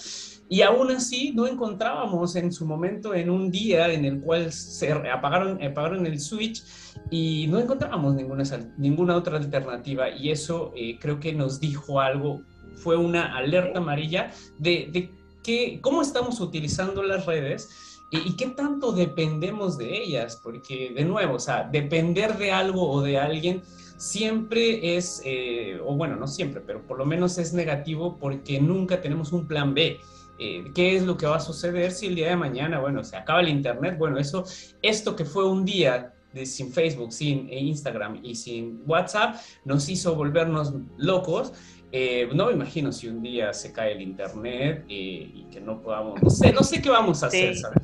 Y 0.49 0.63
aún 0.63 0.91
así 0.91 1.31
no 1.33 1.47
encontrábamos 1.47 2.35
en 2.35 2.51
su 2.51 2.65
momento 2.65 3.13
en 3.13 3.29
un 3.29 3.51
día 3.51 3.93
en 3.93 4.03
el 4.03 4.19
cual 4.19 4.51
se 4.51 4.91
apagaron, 4.91 5.61
apagaron 5.63 6.05
el 6.07 6.19
switch 6.19 6.63
y 7.11 7.45
no 7.47 7.59
encontrábamos 7.59 8.15
ninguna, 8.15 8.43
ninguna 8.77 9.15
otra 9.15 9.37
alternativa. 9.37 10.09
Y 10.09 10.31
eso 10.31 10.73
eh, 10.75 10.97
creo 10.99 11.19
que 11.19 11.33
nos 11.33 11.59
dijo 11.59 12.01
algo, 12.01 12.41
fue 12.75 12.97
una 12.97 13.37
alerta 13.37 13.77
amarilla 13.77 14.31
de, 14.57 14.89
de 14.91 15.11
que, 15.43 15.79
cómo 15.81 16.01
estamos 16.01 16.39
utilizando 16.41 17.03
las 17.03 17.25
redes 17.25 17.69
¿Y, 18.11 18.35
qué 18.35 18.47
tanto 18.47 18.91
dependemos 18.91 19.77
de 19.77 20.01
ellas? 20.01 20.39
Porque, 20.41 20.91
de 20.95 21.05
nuevo, 21.05 21.35
o 21.35 21.39
sea, 21.39 21.69
depender 21.71 22.37
de 22.37 22.51
algo 22.51 22.89
o 22.89 23.01
de 23.01 23.19
alguien 23.19 23.61
siempre 23.97 24.97
es, 24.97 25.21
eh, 25.25 25.79
o 25.85 25.95
bueno, 25.95 26.15
no 26.15 26.25
siempre, 26.25 26.61
pero 26.65 26.81
por 26.81 26.97
lo 26.97 27.05
menos 27.05 27.37
es 27.37 27.53
negativo 27.53 28.17
porque 28.17 28.59
nunca 28.59 29.01
tenemos 29.01 29.31
un 29.31 29.45
plan 29.47 29.75
B. 29.75 29.99
Eh, 30.39 30.63
¿Qué 30.73 30.95
es 30.95 31.03
lo 31.03 31.17
que 31.17 31.25
va 31.25 31.37
a 31.37 31.39
suceder 31.39 31.91
si 31.91 32.07
el 32.07 32.15
día 32.15 32.29
de 32.29 32.35
mañana, 32.35 32.79
bueno, 32.79 33.03
se 33.03 33.17
acaba 33.17 33.41
el 33.41 33.49
Internet? 33.49 33.97
Bueno, 33.97 34.17
eso, 34.17 34.45
esto 34.81 35.15
que 35.15 35.25
fue 35.25 35.47
un 35.47 35.65
día 35.65 36.13
de, 36.33 36.45
sin 36.45 36.71
Facebook, 36.71 37.11
sin 37.11 37.51
Instagram 37.51 38.19
y 38.23 38.35
sin 38.35 38.81
WhatsApp, 38.87 39.35
nos 39.65 39.89
hizo 39.89 40.15
volvernos 40.15 40.73
locos. 40.97 41.53
Eh, 41.91 42.29
no 42.33 42.45
me 42.47 42.53
imagino 42.53 42.91
si 42.91 43.07
un 43.07 43.21
día 43.21 43.51
se 43.51 43.73
cae 43.73 43.93
el 43.93 44.01
internet 44.01 44.85
y 44.87 45.45
que 45.51 45.59
no 45.59 45.81
podamos, 45.81 46.21
no 46.21 46.29
sé, 46.29 46.53
no 46.53 46.61
sé 46.61 46.83
qué 46.83 46.89
vamos 46.89 47.23
a 47.23 47.27
hacer, 47.27 47.57
¿sabes? 47.57 47.81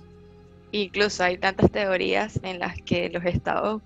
Incluso 0.72 1.24
hay 1.24 1.38
tantas 1.38 1.72
teorías 1.72 2.40
en 2.44 2.60
las 2.60 2.80
que 2.82 3.10
los 3.10 3.26
estados 3.26 3.82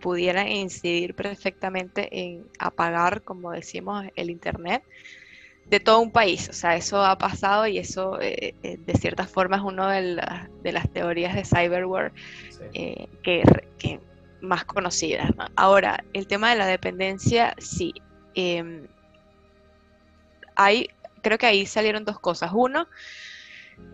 pudieran 0.00 0.48
incidir 0.48 1.14
perfectamente 1.14 2.08
en 2.10 2.44
apagar, 2.58 3.22
como 3.22 3.52
decimos, 3.52 4.04
el 4.16 4.28
Internet 4.28 4.82
de 5.66 5.80
todo 5.80 6.00
un 6.00 6.10
país. 6.10 6.48
O 6.48 6.52
sea, 6.52 6.76
eso 6.76 7.04
ha 7.04 7.16
pasado 7.18 7.66
y 7.66 7.78
eso 7.78 8.20
eh, 8.20 8.54
eh, 8.62 8.78
de 8.78 8.94
cierta 8.94 9.26
forma 9.26 9.56
es 9.56 9.62
una 9.62 9.92
de, 9.92 10.22
de, 10.62 10.72
las 10.72 10.90
teorías 10.90 11.34
de 11.34 11.44
cyberwar 11.44 12.12
eh, 12.72 13.08
que, 13.22 13.42
más 14.40 14.64
conocidas. 14.64 15.30
Ahora, 15.56 16.04
el 16.12 16.26
tema 16.26 16.50
de 16.50 16.56
la 16.56 16.66
dependencia, 16.66 17.54
sí. 17.58 17.94
Em, 18.34 18.86
hay, 20.54 20.88
creo 21.22 21.38
que 21.38 21.46
ahí 21.46 21.66
salieron 21.66 22.04
dos 22.04 22.18
cosas. 22.20 22.50
Uno, 22.52 22.86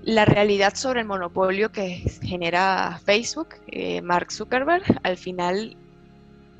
la 0.03 0.25
realidad 0.25 0.75
sobre 0.75 1.01
el 1.01 1.07
monopolio 1.07 1.71
que 1.71 2.03
genera 2.23 3.01
Facebook, 3.05 3.57
eh, 3.69 4.03
Mark 4.03 4.33
Zuckerberg, 4.33 4.85
al 5.03 5.17
final 5.17 5.77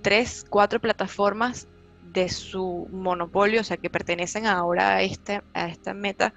tres, 0.03 0.45
cuatro 0.49 0.81
plataformas 0.81 1.69
de 2.13 2.29
su 2.29 2.89
monopolio, 2.91 3.61
o 3.61 3.65
sea, 3.65 3.77
que 3.77 3.91
pertenecen 3.91 4.47
ahora 4.47 4.97
a, 4.97 5.03
este, 5.03 5.43
a 5.55 5.69
esta 5.69 5.95
meta, 5.95 6.35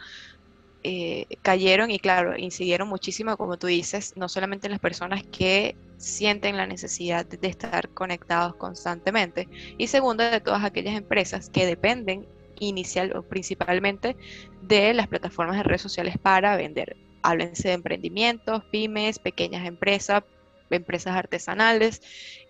eh, 0.83 1.27
cayeron 1.41 1.91
y 1.91 1.99
claro, 1.99 2.37
incidieron 2.37 2.89
muchísimo, 2.89 3.37
como 3.37 3.57
tú 3.57 3.67
dices, 3.67 4.13
no 4.17 4.27
solamente 4.27 4.67
en 4.67 4.71
las 4.71 4.81
personas 4.81 5.23
que 5.23 5.75
sienten 5.97 6.57
la 6.57 6.67
necesidad 6.67 7.25
de 7.25 7.47
estar 7.47 7.89
conectados 7.89 8.55
constantemente, 8.55 9.47
y 9.77 9.87
segundo, 9.87 10.23
de 10.23 10.41
todas 10.41 10.63
aquellas 10.63 10.95
empresas 10.95 11.49
que 11.49 11.65
dependen 11.65 12.27
inicial 12.59 13.15
o 13.15 13.23
principalmente 13.23 14.15
de 14.61 14.93
las 14.93 15.07
plataformas 15.07 15.57
de 15.57 15.63
redes 15.63 15.81
sociales 15.81 16.17
para 16.21 16.55
vender. 16.57 16.97
Háblense 17.21 17.69
de 17.69 17.75
emprendimientos, 17.75 18.63
pymes, 18.65 19.19
pequeñas 19.19 19.65
empresas, 19.65 20.23
empresas 20.69 21.15
artesanales, 21.15 22.01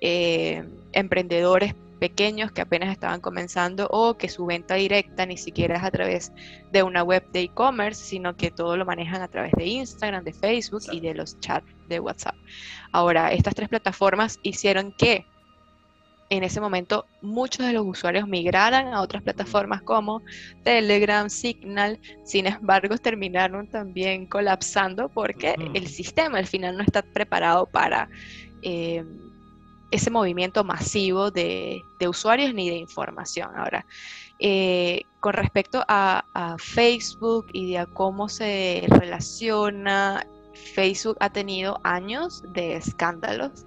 eh, 0.01 0.63
emprendedores 0.91 1.75
pequeños 2.03 2.51
que 2.51 2.59
apenas 2.59 2.91
estaban 2.91 3.21
comenzando 3.21 3.87
o 3.89 4.17
que 4.17 4.27
su 4.27 4.45
venta 4.45 4.75
directa 4.75 5.25
ni 5.25 5.37
siquiera 5.37 5.77
es 5.77 5.83
a 5.83 5.89
través 5.89 6.33
de 6.69 6.83
una 6.83 7.01
web 7.01 7.23
de 7.31 7.43
e-commerce, 7.43 8.03
sino 8.03 8.35
que 8.35 8.51
todo 8.51 8.75
lo 8.75 8.83
manejan 8.83 9.21
a 9.21 9.29
través 9.29 9.53
de 9.53 9.65
Instagram, 9.67 10.21
de 10.25 10.33
Facebook 10.33 10.81
y 10.91 10.99
de 10.99 11.13
los 11.13 11.39
chats 11.39 11.65
de 11.87 12.01
WhatsApp. 12.01 12.35
Ahora, 12.91 13.31
estas 13.31 13.55
tres 13.55 13.69
plataformas 13.69 14.37
hicieron 14.43 14.91
que 14.91 15.25
en 16.29 16.43
ese 16.43 16.59
momento 16.59 17.05
muchos 17.21 17.65
de 17.65 17.71
los 17.71 17.85
usuarios 17.85 18.27
migraran 18.27 18.93
a 18.93 18.99
otras 18.99 19.23
plataformas 19.23 19.81
como 19.81 20.21
Telegram, 20.65 21.29
Signal, 21.29 22.01
sin 22.25 22.47
embargo 22.47 22.97
terminaron 22.97 23.67
también 23.67 24.25
colapsando 24.25 25.07
porque 25.07 25.55
el 25.73 25.87
sistema 25.87 26.39
al 26.39 26.47
final 26.47 26.75
no 26.75 26.83
está 26.83 27.01
preparado 27.01 27.65
para 27.65 28.09
eh, 28.61 29.05
ese 29.93 30.09
movimiento 30.09 30.63
masivo 30.63 31.31
de, 31.31 31.83
usuarios 32.07 32.53
ni 32.53 32.69
de 32.69 32.77
información. 32.77 33.51
Ahora, 33.55 33.85
eh, 34.39 35.03
con 35.19 35.33
respecto 35.33 35.83
a, 35.87 36.55
Facebook 36.59 37.47
y 37.53 37.73
de 37.73 37.85
cómo 37.93 38.27
se 38.27 38.85
relaciona, 38.89 40.25
Facebook 40.53 41.17
ha 41.19 41.29
tenido 41.29 41.79
años 41.83 42.43
de 42.53 42.75
escándalos 42.75 43.65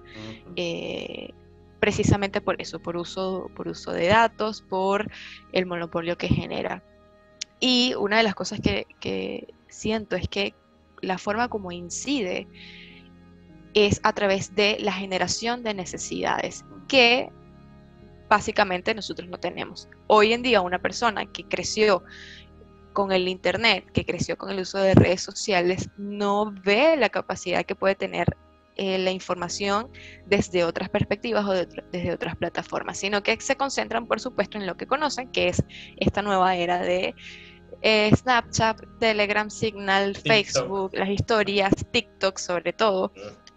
precisamente 1.79 2.41
por 2.41 2.61
eso, 2.61 2.79
por 2.79 2.97
uso, 2.97 3.49
por 3.55 3.67
uso 3.67 3.91
de 3.91 4.07
datos, 4.07 4.61
por 4.61 5.09
el 5.51 5.65
monopolio 5.65 6.17
que 6.17 6.27
genera. 6.27 6.83
Y 7.59 7.93
una 7.95 8.17
de 8.17 8.23
las 8.23 8.35
cosas 8.35 8.59
que, 8.61 9.47
siento 9.69 10.15
es 10.15 10.27
que 10.27 10.53
la 11.01 11.17
forma 11.17 11.49
como 11.49 11.71
incide 11.71 12.47
es 13.85 13.99
a 14.01 14.13
través 14.13 14.55
de 14.55 14.77
la 14.79 14.91
generación 14.91 15.61
de 15.61 15.75
necesidades 15.75 16.65
que 16.87 17.29
básicamente 18.27 18.95
nosotros 18.95 19.29
no 19.29 19.37
tenemos. 19.37 19.87
Hoy 20.07 20.33
en 20.33 20.41
día 20.41 20.61
una 20.61 20.79
persona 20.79 21.25
que 21.27 21.43
creció 21.43 22.03
con 22.93 23.11
el 23.11 23.27
Internet, 23.27 23.85
que 23.93 24.03
creció 24.03 24.35
con 24.35 24.49
el 24.49 24.61
uso 24.61 24.79
de 24.79 24.95
redes 24.95 25.21
sociales, 25.21 25.89
no 25.97 26.51
ve 26.65 26.97
la 26.97 27.09
capacidad 27.09 27.65
que 27.65 27.75
puede 27.75 27.93
tener 27.93 28.35
eh, 28.77 28.97
la 28.97 29.11
información 29.11 29.89
desde 30.25 30.63
otras 30.63 30.89
perspectivas 30.89 31.45
o 31.45 31.51
desde 31.53 32.11
otras 32.11 32.35
plataformas, 32.35 32.97
sino 32.97 33.21
que 33.21 33.39
se 33.39 33.55
concentran, 33.55 34.07
por 34.07 34.19
supuesto, 34.19 34.57
en 34.57 34.65
lo 34.65 34.75
que 34.75 34.87
conocen, 34.87 35.31
que 35.31 35.49
es 35.49 35.63
esta 35.97 36.23
nueva 36.23 36.55
era 36.55 36.79
de 36.79 37.13
eh, 37.83 38.11
Snapchat, 38.15 38.81
Telegram, 38.99 39.51
Signal, 39.51 40.15
Facebook, 40.15 40.91
las 40.93 41.09
historias, 41.09 41.73
TikTok 41.91 42.39
sobre 42.39 42.73
todo. 42.73 43.11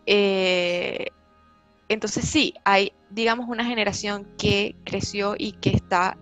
Eh, 0.07 1.09
entonces 1.89 2.29
sí, 2.29 2.55
hay, 2.65 2.93
digamos, 3.11 3.49
una 3.49 3.65
generación 3.65 4.29
que 4.39 4.77
creció 4.85 5.35
y 5.37 5.53
que 5.53 5.71
está, 5.71 6.17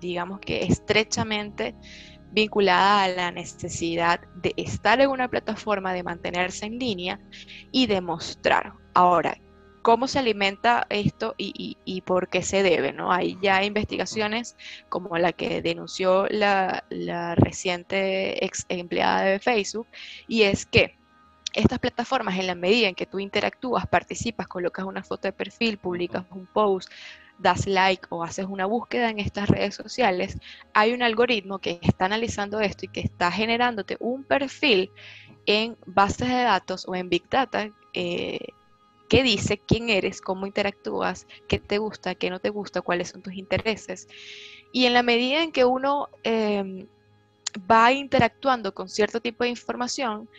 digamos 0.00 0.40
que 0.40 0.64
estrechamente 0.64 1.74
vinculada 2.32 3.04
a 3.04 3.08
la 3.08 3.30
necesidad 3.30 4.20
de 4.36 4.54
estar 4.56 5.00
en 5.00 5.10
una 5.10 5.28
plataforma, 5.28 5.92
de 5.92 6.02
mantenerse 6.02 6.66
en 6.66 6.78
línea 6.78 7.20
y 7.70 7.86
de 7.86 8.00
mostrar. 8.00 8.72
Ahora, 8.94 9.38
¿cómo 9.82 10.06
se 10.08 10.18
alimenta 10.18 10.86
esto 10.88 11.34
y, 11.36 12.02
por 12.06 12.28
qué 12.28 12.42
se 12.42 12.62
debe? 12.62 12.92
¿no? 12.92 13.12
Hay 13.12 13.38
ya 13.42 13.62
investigaciones 13.64 14.56
como 14.88 15.16
la 15.18 15.32
que 15.32 15.60
denunció 15.60 16.26
la, 16.28 16.84
reciente 17.36 18.44
ex 18.44 18.64
empleada 18.68 19.22
de 19.22 19.38
Facebook 19.38 19.88
y 20.26 20.42
es 20.42 20.66
que 20.66 20.96
estas 21.52 21.78
plataformas, 21.78 22.38
en 22.38 22.46
la 22.46 22.54
medida 22.54 22.88
en 22.88 22.94
que 22.94 23.06
tú 23.06 23.18
interactúas, 23.18 23.86
participas, 23.86 24.48
colocas 24.48 24.84
una 24.84 25.02
foto 25.02 25.28
de 25.28 25.32
perfil, 25.32 25.78
publicas 25.78 26.24
un 26.30 26.46
post, 26.46 26.90
das 27.38 27.66
like 27.66 28.06
o 28.10 28.22
haces 28.22 28.46
una 28.48 28.66
búsqueda 28.66 29.10
en 29.10 29.18
estas 29.18 29.48
redes 29.48 29.74
sociales, 29.74 30.38
hay 30.74 30.92
un 30.92 31.02
algoritmo 31.02 31.58
que 31.58 31.78
está 31.82 32.06
analizando 32.06 32.60
esto 32.60 32.86
y 32.86 32.88
que 32.88 33.00
está 33.00 33.30
generándote 33.30 33.96
un 34.00 34.24
perfil 34.24 34.90
en 35.46 35.76
bases 35.86 36.28
de 36.28 36.42
datos 36.42 36.86
o 36.86 36.94
en 36.94 37.08
Big 37.08 37.28
Data 37.28 37.68
eh, 37.94 38.38
que 39.08 39.22
dice 39.22 39.58
quién 39.58 39.90
eres, 39.90 40.20
cómo 40.20 40.46
interactúas, 40.46 41.26
qué 41.48 41.58
te 41.58 41.78
gusta, 41.78 42.14
qué 42.14 42.30
no 42.30 42.38
te 42.38 42.48
gusta, 42.48 42.80
cuáles 42.80 43.10
son 43.10 43.22
tus 43.22 43.34
intereses. 43.34 44.08
Y 44.72 44.86
en 44.86 44.94
la 44.94 45.02
medida 45.02 45.42
en 45.42 45.52
que 45.52 45.66
uno 45.66 46.08
em, 46.22 46.86
va 47.70 47.92
interactuando 47.92 48.72
con 48.72 48.88
cierto 48.88 49.20
tipo 49.20 49.44
de 49.44 49.50
información, 49.50 50.30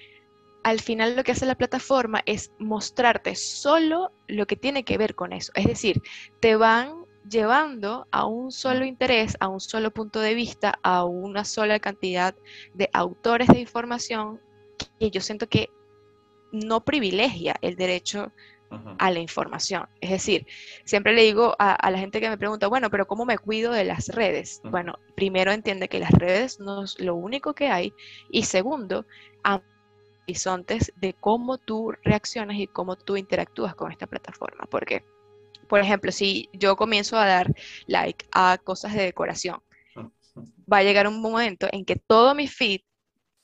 al 0.64 0.80
final 0.80 1.16
lo 1.16 1.24
que 1.24 1.34
hace 1.34 1.46
la 1.46 1.56
plataforma 1.56 2.22
es 2.26 2.52
mostrarte 2.58 3.36
solo 3.36 4.12
lo 4.28 4.48
que 4.48 4.56
tiene 4.56 4.84
que 4.84 4.98
ver 4.98 5.16
con 5.16 5.34
eso. 5.34 5.52
Es 5.56 5.66
decir, 5.68 6.02
te 6.40 6.56
van 6.56 7.06
llevando 7.30 8.08
a 8.12 8.26
un 8.26 8.52
solo 8.52 8.86
interés, 8.86 9.38
a 9.40 9.48
un 9.48 9.60
solo 9.60 9.92
punto 9.92 10.20
de 10.20 10.34
vista, 10.34 10.80
a 10.84 11.06
una 11.06 11.46
sola 11.46 11.80
cantidad 11.80 12.36
de 12.74 12.90
autores 12.94 13.48
de 13.48 13.60
información 13.60 14.42
que 15.00 15.12
yo 15.12 15.22
siento 15.22 15.48
que 15.48 15.70
no 16.52 16.84
privilegia 16.84 17.56
el 17.62 17.76
derecho 17.76 18.32
a 18.98 19.12
la 19.12 19.20
información. 19.20 19.88
Es 20.02 20.10
decir, 20.10 20.48
siempre 20.84 21.14
le 21.14 21.24
digo 21.24 21.56
a, 21.60 21.92
la 21.92 22.00
gente 22.00 22.20
que 22.20 22.30
me 22.30 22.38
pregunta, 22.38 22.68
bueno, 22.68 22.90
pero 22.90 23.06
¿cómo 23.06 23.26
me 23.26 23.38
cuido 23.38 23.72
de 23.72 23.86
las 23.86 24.08
redes? 24.08 24.62
Bueno, 24.64 24.98
primero 25.16 25.52
entiende 25.52 25.90
que 25.90 26.00
las 26.00 26.12
redes 26.12 26.60
no 26.60 26.84
es 26.84 27.00
lo 27.00 27.16
único 27.16 27.54
que 27.54 27.68
hay 27.68 27.94
y 28.32 28.44
segundo, 28.44 29.06
horizontes 30.24 30.94
de 30.96 31.14
cómo 31.14 31.58
tú 31.58 31.94
reaccionas 32.04 32.58
y 32.58 32.68
cómo 32.68 32.96
tú 32.96 33.18
interactúas 33.18 33.76
con 33.76 33.92
esta 33.92 34.08
plataforma. 34.08 34.66
Porque, 34.70 35.04
por 35.68 35.80
ejemplo, 35.80 36.12
si 36.12 36.50
yo 36.54 36.76
comienzo 36.76 37.18
a 37.18 37.26
dar 37.26 37.54
like 37.88 38.26
a 38.32 38.58
cosas 38.64 38.94
de 38.94 39.04
decoración, 39.04 39.62
va 40.72 40.78
a 40.78 40.84
llegar 40.84 41.08
un 41.08 41.22
momento 41.22 41.68
en 41.72 41.86
que 41.86 41.96
todo 41.96 42.34
mi 42.36 42.48
feed, 42.48 42.82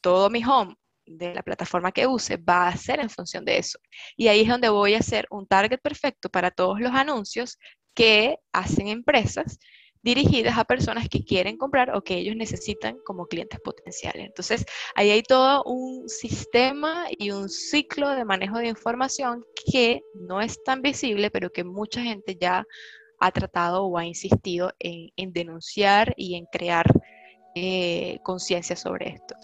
todo 0.01 0.29
mi 0.29 0.43
home 0.43 0.75
de 1.05 1.33
la 1.33 1.43
plataforma 1.43 1.91
que 1.91 2.07
use 2.07 2.38
va 2.38 2.67
a 2.67 2.77
ser 2.77 3.00
en 3.00 3.09
función 3.09 3.43
de 3.43 3.57
eso. 3.57 3.79
Y 4.15 4.27
ahí 4.27 4.41
es 4.41 4.48
donde 4.48 4.69
voy 4.69 4.93
a 4.93 5.00
hacer 5.00 5.27
un 5.29 5.48
target 5.48 5.79
perfecto 5.81 6.29
para 6.29 6.51
todos 6.51 6.79
los 6.79 6.93
anuncios 6.93 7.57
que 7.93 8.38
hacen 8.53 8.88
empresas 8.88 9.59
dirigidas 10.01 10.58
a 10.58 10.63
personas 10.63 11.10
que 11.10 11.24
quieren 11.24 11.58
comprar 11.58 11.96
o 11.96 12.03
que 12.03 12.18
ellos 12.18 12.36
necesitan 12.36 12.98
como 13.06 13.27
clientes 13.27 13.60
potenciales. 13.60 14.25
Entonces, 14.25 14.65
ahí 14.96 15.10
hay 15.10 15.24
todo 15.24 15.63
un 15.63 16.08
sistema 16.08 17.08
y 17.18 17.32
un 17.32 17.50
ciclo 17.50 18.10
de 18.10 18.25
manejo 18.25 18.60
de 18.60 18.68
información 18.68 19.46
que 19.72 20.01
no 20.13 20.41
es 20.41 20.63
tan 20.63 20.82
visible, 20.82 21.29
pero 21.32 21.51
que 21.51 21.63
mucha 21.63 22.01
gente 22.01 22.38
ya 22.39 22.65
ha 23.20 23.32
tratado 23.32 23.84
o 23.84 23.98
ha 23.98 24.06
insistido 24.06 24.72
en, 24.79 25.34
denunciar 25.34 26.13
y 26.15 26.36
en 26.36 26.46
crear 26.46 26.86
eh, 27.56 28.20
conciencia 28.24 28.75
sobre 28.75 29.10
esto. 29.10 29.36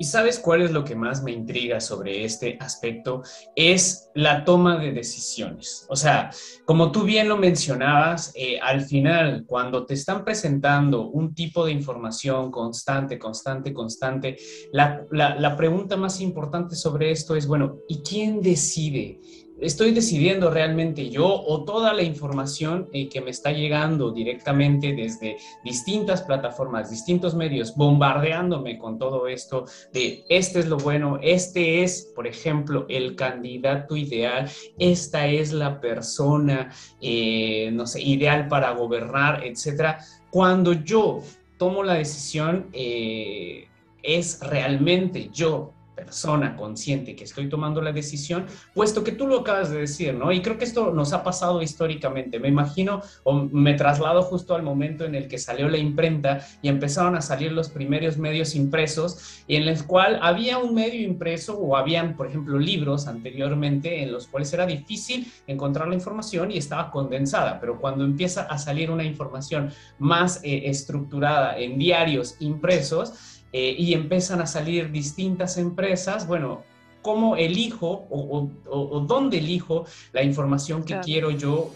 ¿Y 0.00 0.04
sabes 0.04 0.38
cuál 0.38 0.62
es 0.62 0.70
lo 0.70 0.82
que 0.82 0.96
más 0.96 1.22
me 1.22 1.30
intriga 1.30 1.78
sobre 1.78 2.24
este 2.24 2.56
aspecto? 2.58 3.22
Es 3.54 4.08
la 4.14 4.46
toma 4.46 4.78
de 4.78 4.92
decisiones. 4.92 5.84
O 5.90 5.94
sea, 5.94 6.30
como 6.64 6.90
tú 6.90 7.02
bien 7.02 7.28
lo 7.28 7.36
mencionabas, 7.36 8.32
eh, 8.34 8.58
al 8.62 8.80
final, 8.80 9.44
cuando 9.46 9.84
te 9.84 9.92
están 9.92 10.24
presentando 10.24 11.10
un 11.10 11.34
tipo 11.34 11.66
de 11.66 11.72
información 11.72 12.50
constante, 12.50 13.18
constante, 13.18 13.74
constante, 13.74 14.38
la, 14.72 15.06
la 15.10 15.56
pregunta 15.58 15.98
más 15.98 16.22
importante 16.22 16.76
sobre 16.76 17.10
esto 17.10 17.36
es, 17.36 17.46
bueno, 17.46 17.80
¿y 17.86 18.00
quién 18.00 18.40
decide? 18.40 19.20
Estoy 19.60 19.92
decidiendo 19.92 20.50
realmente 20.50 21.10
yo 21.10 21.26
o 21.26 21.64
toda 21.64 21.92
la 21.92 22.02
información 22.02 22.88
eh, 22.92 23.08
que 23.08 23.20
me 23.20 23.30
está 23.30 23.52
llegando 23.52 24.10
directamente 24.10 24.92
desde 24.94 25.36
distintas 25.64 26.22
plataformas, 26.22 26.90
distintos 26.90 27.34
medios, 27.34 27.76
bombardeándome 27.76 28.78
con 28.78 28.98
todo 28.98 29.26
esto 29.26 29.66
de 29.92 30.24
este 30.28 30.60
es 30.60 30.68
lo 30.68 30.78
bueno, 30.78 31.18
este 31.22 31.82
es, 31.82 32.12
por 32.14 32.26
ejemplo, 32.26 32.86
el 32.88 33.16
candidato 33.16 33.96
ideal, 33.96 34.50
esta 34.78 35.26
es 35.26 35.52
la 35.52 35.80
persona, 35.80 36.70
eh, 37.00 37.70
no 37.72 37.86
sé, 37.86 38.02
ideal 38.02 38.48
para 38.48 38.72
gobernar, 38.72 39.44
etcétera. 39.44 39.98
Cuando 40.30 40.72
yo 40.72 41.22
tomo 41.58 41.82
la 41.82 41.94
decisión, 41.94 42.68
eh, 42.72 43.66
es 44.02 44.40
realmente 44.40 45.28
yo 45.32 45.74
persona 45.94 46.56
consciente 46.56 47.16
que 47.16 47.24
estoy 47.24 47.48
tomando 47.48 47.80
la 47.80 47.92
decisión, 47.92 48.46
puesto 48.74 49.04
que 49.04 49.12
tú 49.12 49.26
lo 49.26 49.40
acabas 49.40 49.70
de 49.70 49.80
decir, 49.80 50.14
¿no? 50.14 50.32
Y 50.32 50.42
creo 50.42 50.58
que 50.58 50.64
esto 50.64 50.92
nos 50.92 51.12
ha 51.12 51.22
pasado 51.22 51.62
históricamente. 51.62 52.38
Me 52.38 52.48
imagino 52.48 53.02
o 53.24 53.34
me 53.34 53.74
traslado 53.74 54.22
justo 54.22 54.54
al 54.54 54.62
momento 54.62 55.04
en 55.04 55.14
el 55.14 55.28
que 55.28 55.38
salió 55.38 55.68
la 55.68 55.78
imprenta 55.78 56.40
y 56.62 56.68
empezaron 56.68 57.16
a 57.16 57.20
salir 57.20 57.52
los 57.52 57.68
primeros 57.68 58.16
medios 58.16 58.54
impresos, 58.54 59.44
y 59.46 59.56
en 59.56 59.68
el 59.68 59.86
cual 59.86 60.18
había 60.22 60.58
un 60.58 60.74
medio 60.74 61.02
impreso 61.02 61.58
o 61.58 61.76
habían, 61.76 62.16
por 62.16 62.26
ejemplo, 62.26 62.58
libros 62.58 63.06
anteriormente 63.06 64.02
en 64.02 64.12
los 64.12 64.26
cuales 64.26 64.52
era 64.52 64.66
difícil 64.66 65.30
encontrar 65.46 65.88
la 65.88 65.94
información 65.94 66.50
y 66.50 66.58
estaba 66.58 66.90
condensada, 66.90 67.60
pero 67.60 67.80
cuando 67.80 68.04
empieza 68.04 68.42
a 68.42 68.58
salir 68.58 68.90
una 68.90 69.04
información 69.04 69.70
más 69.98 70.40
eh, 70.42 70.62
estructurada 70.66 71.58
en 71.58 71.78
diarios 71.78 72.36
impresos, 72.40 73.29
eh, 73.52 73.74
y 73.78 73.94
empiezan 73.94 74.40
a 74.40 74.46
salir 74.46 74.90
distintas 74.90 75.58
empresas, 75.58 76.26
bueno, 76.26 76.62
¿cómo 77.02 77.36
elijo 77.36 78.06
o, 78.10 79.00
dónde 79.06 79.38
elijo 79.38 79.84
la 80.12 80.22
información 80.22 80.84
que 80.84 81.00
quiero 81.00 81.30
yo, 81.30 81.70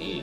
eh, 0.00 0.22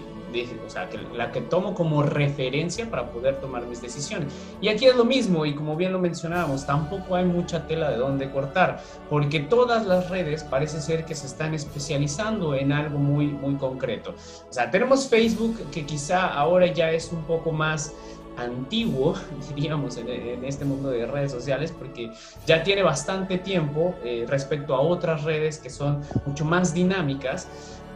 o 0.66 0.70
sea, 0.70 0.90
la 1.16 1.32
que 1.32 1.42
tomo 1.42 1.76
como 1.76 2.02
referencia 2.02 2.90
para 2.90 3.12
poder 3.12 3.40
tomar 3.40 3.66
mis 3.68 3.82
decisiones? 3.82 4.34
Y 4.62 4.68
aquí 4.68 4.88
es 4.88 4.96
lo 4.96 5.06
mismo, 5.06 5.46
y 5.46 5.54
como 5.54 5.76
bien 5.76 5.94
lo 5.94 6.00
mencionábamos, 6.00 6.66
tampoco 6.66 7.16
hay 7.16 7.26
mucha 7.26 7.68
tela 7.68 7.92
de 7.92 7.98
dónde 7.98 8.32
cortar, 8.32 8.82
porque 9.10 9.40
todas 9.40 9.86
las 9.86 10.10
redes 10.10 10.44
parece 10.44 10.82
ser 10.82 11.06
que 11.06 11.14
se 11.14 11.28
están 11.28 11.54
especializando 11.54 12.56
en 12.56 12.72
algo 12.72 12.98
muy, 12.98 13.28
muy 13.28 13.56
concreto. 13.56 14.16
O 14.50 14.54
sea, 14.54 14.72
tenemos 14.72 15.08
Facebook, 15.08 15.56
que 15.72 15.86
quizá 15.86 16.28
ahora 16.34 16.68
ya 16.68 16.92
es 16.92 17.12
un 17.12 17.24
poco 17.24 17.52
más 17.52 17.94
antiguo, 18.38 19.16
diríamos, 19.56 19.98
en, 19.98 20.44
este 20.44 20.66
mundo 20.66 20.90
de 20.90 21.06
redes 21.06 21.32
sociales, 21.32 21.74
porque 21.78 22.12
ya 22.46 22.64
tiene 22.64 22.84
bastante 22.84 23.38
tiempo 23.38 23.96
eh, 24.04 24.26
respecto 24.28 24.76
a 24.76 24.82
otras 24.82 25.24
redes 25.24 25.60
que 25.60 25.70
son 25.70 26.02
mucho 26.26 26.46
más 26.46 26.74
dinámicas. 26.74 27.48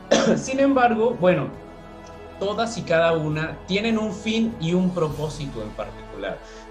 Sin 0.38 0.60
embargo, 0.60 1.16
bueno, 1.20 1.50
todas 2.40 2.78
y 2.78 2.84
cada 2.84 3.14
una 3.14 3.58
tienen 3.68 3.98
un 3.98 4.14
fin 4.14 4.56
y 4.60 4.74
un 4.74 4.92
propósito 4.92 5.62
en 5.62 5.70
particular 5.70 6.07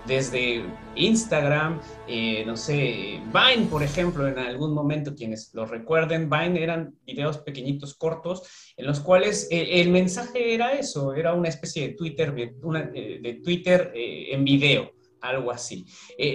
desde 0.06 0.64
Instagram, 0.94 1.80
eh, 2.06 2.44
no 2.46 2.56
sé, 2.56 3.20
Vine, 3.26 3.66
por 3.70 3.82
ejemplo, 3.82 4.26
en 4.26 4.38
algún 4.38 4.72
momento, 4.72 5.14
quienes 5.14 5.50
lo 5.54 5.66
recuerden, 5.66 6.30
Vine 6.30 6.62
eran 6.62 6.94
videos 7.04 7.38
pequeñitos, 7.38 7.94
cortos, 7.94 8.42
en 8.76 8.86
los 8.86 9.00
cuales 9.00 9.48
eh, 9.50 9.80
el 9.80 9.90
mensaje 9.90 10.54
era 10.54 10.72
eso, 10.72 11.14
era 11.14 11.34
una 11.34 11.48
especie 11.48 11.88
de 11.88 11.94
Twitter, 11.94 12.34
eh, 12.36 13.20
de 13.22 13.34
Twitter 13.42 13.92
en 13.94 14.44
video 14.44 14.92
algo 15.22 15.50
así. 15.50 15.84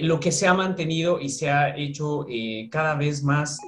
lo 0.02 0.20
que 0.20 0.30
se 0.30 0.46
ha 0.46 0.52
mantenido 0.52 1.18
y 1.18 1.30
se 1.30 1.48
ha 1.48 1.74
hecho 1.74 2.26
cada 2.70 2.94
vez 2.94 3.22
más, 3.22 3.58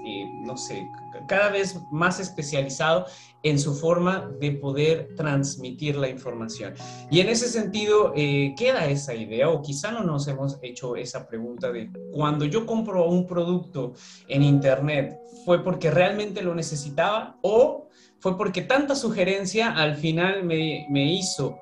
no 0.44 0.54
sé, 0.54 0.84
cada 1.26 1.50
vez 1.50 1.78
más 1.90 2.20
especializado 2.20 3.06
en 3.42 3.58
su 3.58 3.74
forma 3.74 4.30
de 4.40 4.52
poder 4.52 5.14
transmitir 5.16 5.96
la 5.96 6.08
información. 6.08 6.74
Y 7.10 7.20
en 7.20 7.28
ese 7.28 7.48
sentido 7.48 8.12
eh, 8.16 8.54
queda 8.56 8.86
esa 8.86 9.14
idea, 9.14 9.50
o 9.50 9.62
quizá 9.62 9.92
no 9.92 10.02
nos 10.02 10.26
hemos 10.28 10.58
hecho 10.62 10.96
esa 10.96 11.28
pregunta 11.28 11.70
de 11.70 11.90
cuando 12.12 12.46
yo 12.46 12.64
compro 12.64 13.06
un 13.06 13.26
producto 13.26 13.92
en 14.28 14.42
Internet, 14.42 15.18
¿fue 15.44 15.62
porque 15.62 15.90
realmente 15.90 16.42
lo 16.42 16.54
necesitaba 16.54 17.36
o 17.42 17.88
fue 18.18 18.38
porque 18.38 18.62
tanta 18.62 18.94
sugerencia 18.94 19.70
al 19.72 19.96
final 19.96 20.44
me, 20.44 21.12
hizo 21.12 21.58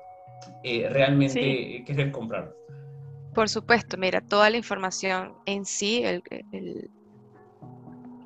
eh, 0.63 0.87
realmente 0.89 1.83
querer 1.85 2.11
comprarlo? 2.11 2.55
Por 3.35 3.49
supuesto, 3.49 3.97
mira, 3.97 4.21
toda 4.21 4.49
la 4.49 4.57
información 4.57 5.33
en 5.45 5.65
sí, 5.65 6.03
el 6.03 6.21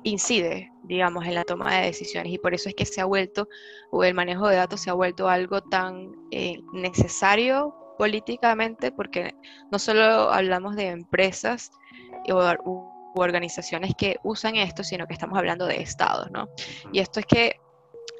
incide, 0.08 0.72
digamos, 0.84 1.26
en 1.26 1.34
la 1.34 1.44
toma 1.44 1.74
de 1.76 1.86
decisiones 1.86 2.32
y 2.32 2.38
por 2.38 2.54
eso 2.54 2.68
es 2.68 2.74
que 2.74 2.86
se 2.86 3.00
ha 3.00 3.04
vuelto, 3.04 3.48
o 3.90 4.04
el 4.04 4.14
manejo 4.14 4.48
de 4.48 4.56
datos 4.56 4.80
se 4.80 4.90
ha 4.90 4.94
vuelto 4.94 5.28
algo 5.28 5.62
tan 5.62 6.12
eh, 6.30 6.58
necesario 6.72 7.74
políticamente, 7.98 8.92
porque 8.92 9.34
no 9.70 9.78
solo 9.78 10.30
hablamos 10.30 10.76
de 10.76 10.88
empresas 10.88 11.70
u, 12.28 12.88
organizaciones 13.16 13.94
que 13.96 14.16
usan 14.22 14.56
esto, 14.56 14.84
sino 14.84 15.06
que 15.06 15.14
estamos 15.14 15.36
hablando 15.38 15.66
de 15.66 15.80
estados, 15.80 16.30
¿no? 16.30 16.48
Y 16.92 17.00
esto 17.00 17.20
es 17.20 17.26
que 17.26 17.56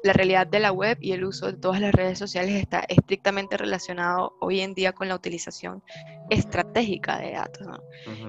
la 0.03 0.13
realidad 0.13 0.47
de 0.47 0.59
la 0.59 0.71
web 0.71 0.97
y 1.01 1.11
el 1.11 1.25
uso 1.25 1.47
de 1.47 1.57
todas 1.57 1.81
las 1.81 1.93
redes 1.93 2.17
sociales 2.17 2.55
está 2.55 2.79
estrictamente 2.87 3.57
relacionado 3.57 4.35
hoy 4.39 4.61
en 4.61 4.73
día 4.73 4.93
con 4.93 5.07
la 5.07 5.15
utilización 5.15 5.83
estratégica 6.29 7.19
de 7.19 7.31
datos. 7.31 7.67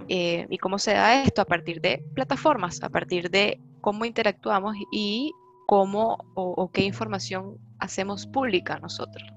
Eh, 0.08 0.46
¿Y 0.50 0.58
cómo 0.58 0.78
se 0.78 0.92
da 0.92 1.22
esto? 1.22 1.42
A 1.42 1.44
partir 1.44 1.80
de 1.80 2.02
plataformas, 2.14 2.82
a 2.82 2.88
partir 2.88 3.30
de 3.30 3.60
cómo 3.80 4.04
interactuamos 4.04 4.76
y 4.92 5.32
cómo 5.66 6.18
o, 6.34 6.70
qué 6.72 6.82
información 6.82 7.56
hacemos 7.78 8.26
pública 8.26 8.78
nosotros. 8.80 9.28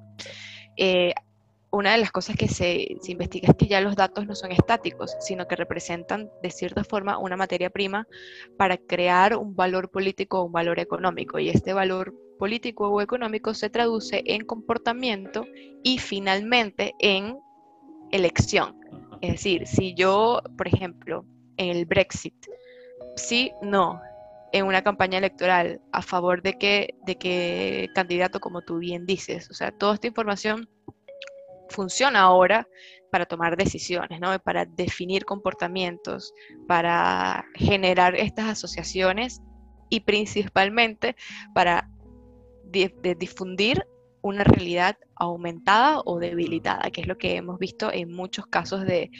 Eh, 0.77 1.13
una 1.73 1.93
de 1.93 1.97
las 1.97 2.11
cosas 2.11 2.35
que 2.35 2.47
se, 2.47 2.97
investiga 3.07 3.49
es 3.49 3.57
que 3.57 3.65
ya 3.65 3.81
los 3.81 3.95
datos 3.95 4.27
no 4.27 4.35
son 4.35 4.51
estáticos, 4.51 5.15
sino 5.19 5.47
que 5.47 5.55
representan 5.55 6.29
de 6.43 6.51
cierta 6.51 6.83
forma 6.83 7.17
una 7.17 7.35
materia 7.35 7.71
prima 7.71 8.07
para 8.57 8.77
crear 8.77 9.35
un 9.35 9.55
valor 9.55 9.89
político 9.89 10.39
o 10.39 10.43
un 10.43 10.51
valor 10.51 10.79
económico. 10.79 11.39
Y 11.39 11.49
este 11.49 11.73
valor 11.73 12.13
político 12.37 12.89
o 12.89 13.01
económico 13.01 13.55
se 13.55 13.71
traduce 13.71 14.21
en 14.27 14.45
comportamiento 14.45 15.47
y 15.81 15.97
finalmente 15.97 16.93
en 16.99 17.39
elección. 18.11 18.77
Es 19.21 19.31
decir, 19.31 19.65
si 19.65 19.95
yo, 19.95 20.43
por 20.55 20.67
ejemplo, 20.67 21.25
en 21.57 21.69
el 21.75 21.87
Brexit, 21.87 22.35
sí, 23.15 23.51
no, 23.63 23.99
en 24.51 24.67
una 24.67 24.83
campaña 24.83 25.17
electoral 25.17 25.81
a 25.91 26.03
favor 26.03 26.43
de 26.43 26.53
qué 26.59 26.93
de 27.07 27.15
que 27.15 27.89
candidato, 27.95 28.39
como 28.39 28.61
tú 28.61 28.77
bien 28.77 29.07
dices, 29.07 29.49
o 29.49 29.55
sea, 29.55 29.71
toda 29.71 29.95
esta 29.95 30.05
información 30.05 30.69
funciona 31.73 32.21
ahora 32.21 32.67
para 33.11 33.25
tomar 33.25 33.57
decisiones, 33.57 34.19
¿no? 34.19 34.37
para 34.39 34.65
definir 34.65 35.25
comportamientos, 35.25 36.33
para 36.67 37.45
generar 37.55 38.15
estas 38.15 38.47
asociaciones 38.47 39.41
y 39.89 39.99
principalmente 39.99 41.15
para 41.53 41.89
difundir 43.19 43.85
una 44.21 44.43
realidad 44.43 44.97
aumentada 45.15 46.01
o 46.05 46.17
debilitada, 46.17 46.89
que 46.89 47.01
es 47.01 47.07
lo 47.07 47.17
que 47.17 47.35
hemos 47.35 47.59
visto 47.59 47.91
en 47.93 48.11
muchos 48.11 48.47
casos 48.47 48.83
de 48.85 49.11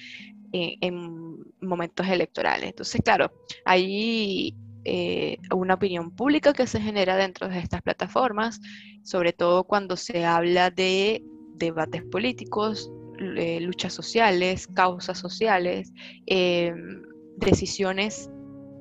en, 0.54 1.38
momentos 1.62 2.08
electorales. 2.08 2.70
Entonces, 2.70 3.02
claro, 3.04 3.32
hay 3.66 4.56
eh, 4.86 5.38
una 5.54 5.76
opinión 5.76 6.12
pública 6.12 6.54
que 6.54 6.68
se 6.68 6.80
genera 6.80 7.16
dentro 7.16 7.48
de 7.48 7.60
estas 7.60 7.82
plataformas, 7.82 8.60
sobre 9.04 9.34
todo 9.34 9.66
cuando 9.66 9.98
se 9.98 10.26
habla 10.26 10.70
de 10.70 11.24
debates 11.56 12.04
políticos, 12.04 12.92
eh, 13.20 13.60
luchas 13.62 13.94
sociales, 13.94 14.68
causas 14.68 15.18
sociales, 15.20 15.92
em, 16.26 17.04
decisiones 17.38 18.30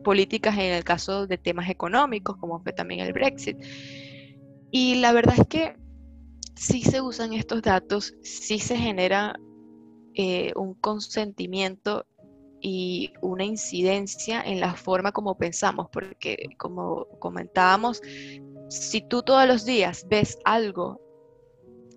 políticas 0.02 0.54
en 0.56 0.72
el 0.72 0.84
caso 0.84 1.26
de 1.26 1.38
temas 1.38 1.68
económicos, 1.70 2.36
como 2.38 2.60
fue 2.60 2.72
también 2.72 3.00
el 3.00 3.12
Brexit. 3.12 3.56
Y 4.70 4.96
la 4.96 5.12
verdad 5.12 5.36
es 5.38 5.46
que 5.46 5.76
si 6.54 6.82
se 6.82 7.00
usan 7.00 7.32
estos 7.32 7.62
datos, 7.62 8.14
sí 8.22 8.58
se 8.58 8.76
genera 8.76 9.38
eh, 10.14 10.52
un 10.56 10.74
consentimiento 10.74 12.06
y 12.60 13.12
una 13.20 13.44
incidencia 13.44 14.40
en 14.42 14.60
la 14.60 14.74
forma 14.74 15.12
como 15.12 15.36
pensamos, 15.36 15.88
porque 15.92 16.36
como 16.58 17.06
comentábamos, 17.18 18.00
si 18.68 19.00
tú 19.00 19.22
todos 19.22 19.46
los 19.46 19.64
días 19.64 20.06
ves 20.08 20.38
algo 20.44 21.00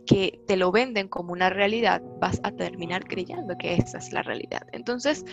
que 0.05 0.39
te 0.47 0.57
lo 0.57 0.71
venden 0.71 1.07
como 1.07 1.33
una 1.33 1.49
realidad, 1.49 2.01
vas 2.19 2.39
a 2.43 2.51
terminar 2.51 3.05
creyendo 3.05 3.55
que 3.57 3.75
esa 3.75 3.97
es 3.97 4.11
la 4.13 4.21
realidad. 4.21 4.61
Entonces, 4.71 5.25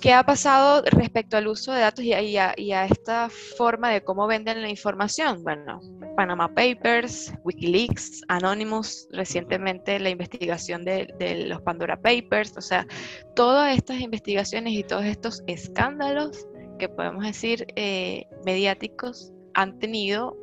¿qué 0.00 0.12
ha 0.12 0.24
pasado 0.24 0.82
respecto 0.90 1.36
al 1.36 1.46
uso 1.46 1.72
de 1.72 1.80
datos 1.80 2.04
y 2.04 2.12
a, 2.12 2.84
esta 2.84 3.28
forma 3.56 3.90
de 3.90 4.02
cómo 4.02 4.26
venden 4.26 4.62
la 4.62 4.68
información? 4.68 5.42
Bueno, 5.42 5.80
Panama 6.16 6.48
Papers, 6.48 7.32
Wikileaks, 7.44 8.22
Anonymous, 8.28 9.08
recientemente 9.12 9.98
la 9.98 10.10
investigación 10.10 10.84
de, 10.84 11.44
los 11.46 11.60
Pandora 11.62 12.00
Papers, 12.00 12.56
o 12.56 12.60
sea, 12.60 12.86
todas 13.34 13.76
estas 13.76 14.00
investigaciones 14.00 14.72
y 14.72 14.82
todos 14.82 15.04
estos 15.04 15.42
escándalos 15.46 16.46
que 16.78 16.88
podemos 16.88 17.24
decir 17.24 17.66
eh, 17.76 18.26
mediáticos 18.44 19.32
han 19.54 19.78
tenido 19.78 20.36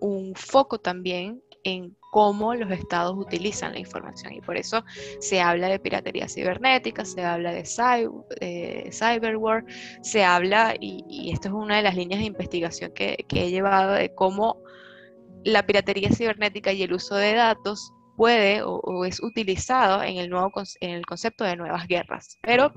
un 0.00 0.34
foco 0.34 0.78
también 0.78 1.42
en 1.64 1.96
cómo 2.14 2.54
los 2.54 2.70
estados 2.70 3.16
utilizan 3.18 3.72
la 3.72 3.80
información 3.80 4.32
y 4.34 4.40
por 4.40 4.56
eso 4.56 4.84
se 5.18 5.40
habla 5.40 5.66
de 5.66 5.80
piratería 5.80 6.28
cibernética, 6.28 7.04
se 7.04 7.24
habla 7.24 7.50
de, 7.50 7.64
cyberware, 8.92 9.64
se 10.00 10.22
habla, 10.22 10.76
y, 10.78 11.32
esto 11.32 11.48
es 11.48 11.54
una 11.54 11.78
de 11.78 11.82
las 11.82 11.96
líneas 11.96 12.20
de 12.20 12.26
investigación 12.26 12.92
que, 12.94 13.26
he 13.28 13.50
llevado, 13.50 13.94
de 13.94 14.14
cómo 14.14 14.62
la 15.42 15.66
piratería 15.66 16.08
cibernética 16.10 16.72
y 16.72 16.84
el 16.84 16.92
uso 16.92 17.16
de 17.16 17.34
datos 17.34 17.92
puede 18.16 18.62
o, 18.62 19.04
es 19.04 19.20
utilizado 19.20 20.00
en 20.04 20.18
el, 20.18 20.30
nuevo, 20.30 20.52
en 20.80 20.90
el 20.90 21.04
concepto 21.04 21.42
de 21.42 21.56
nuevas 21.56 21.88
guerras. 21.88 22.38
Pero 22.42 22.72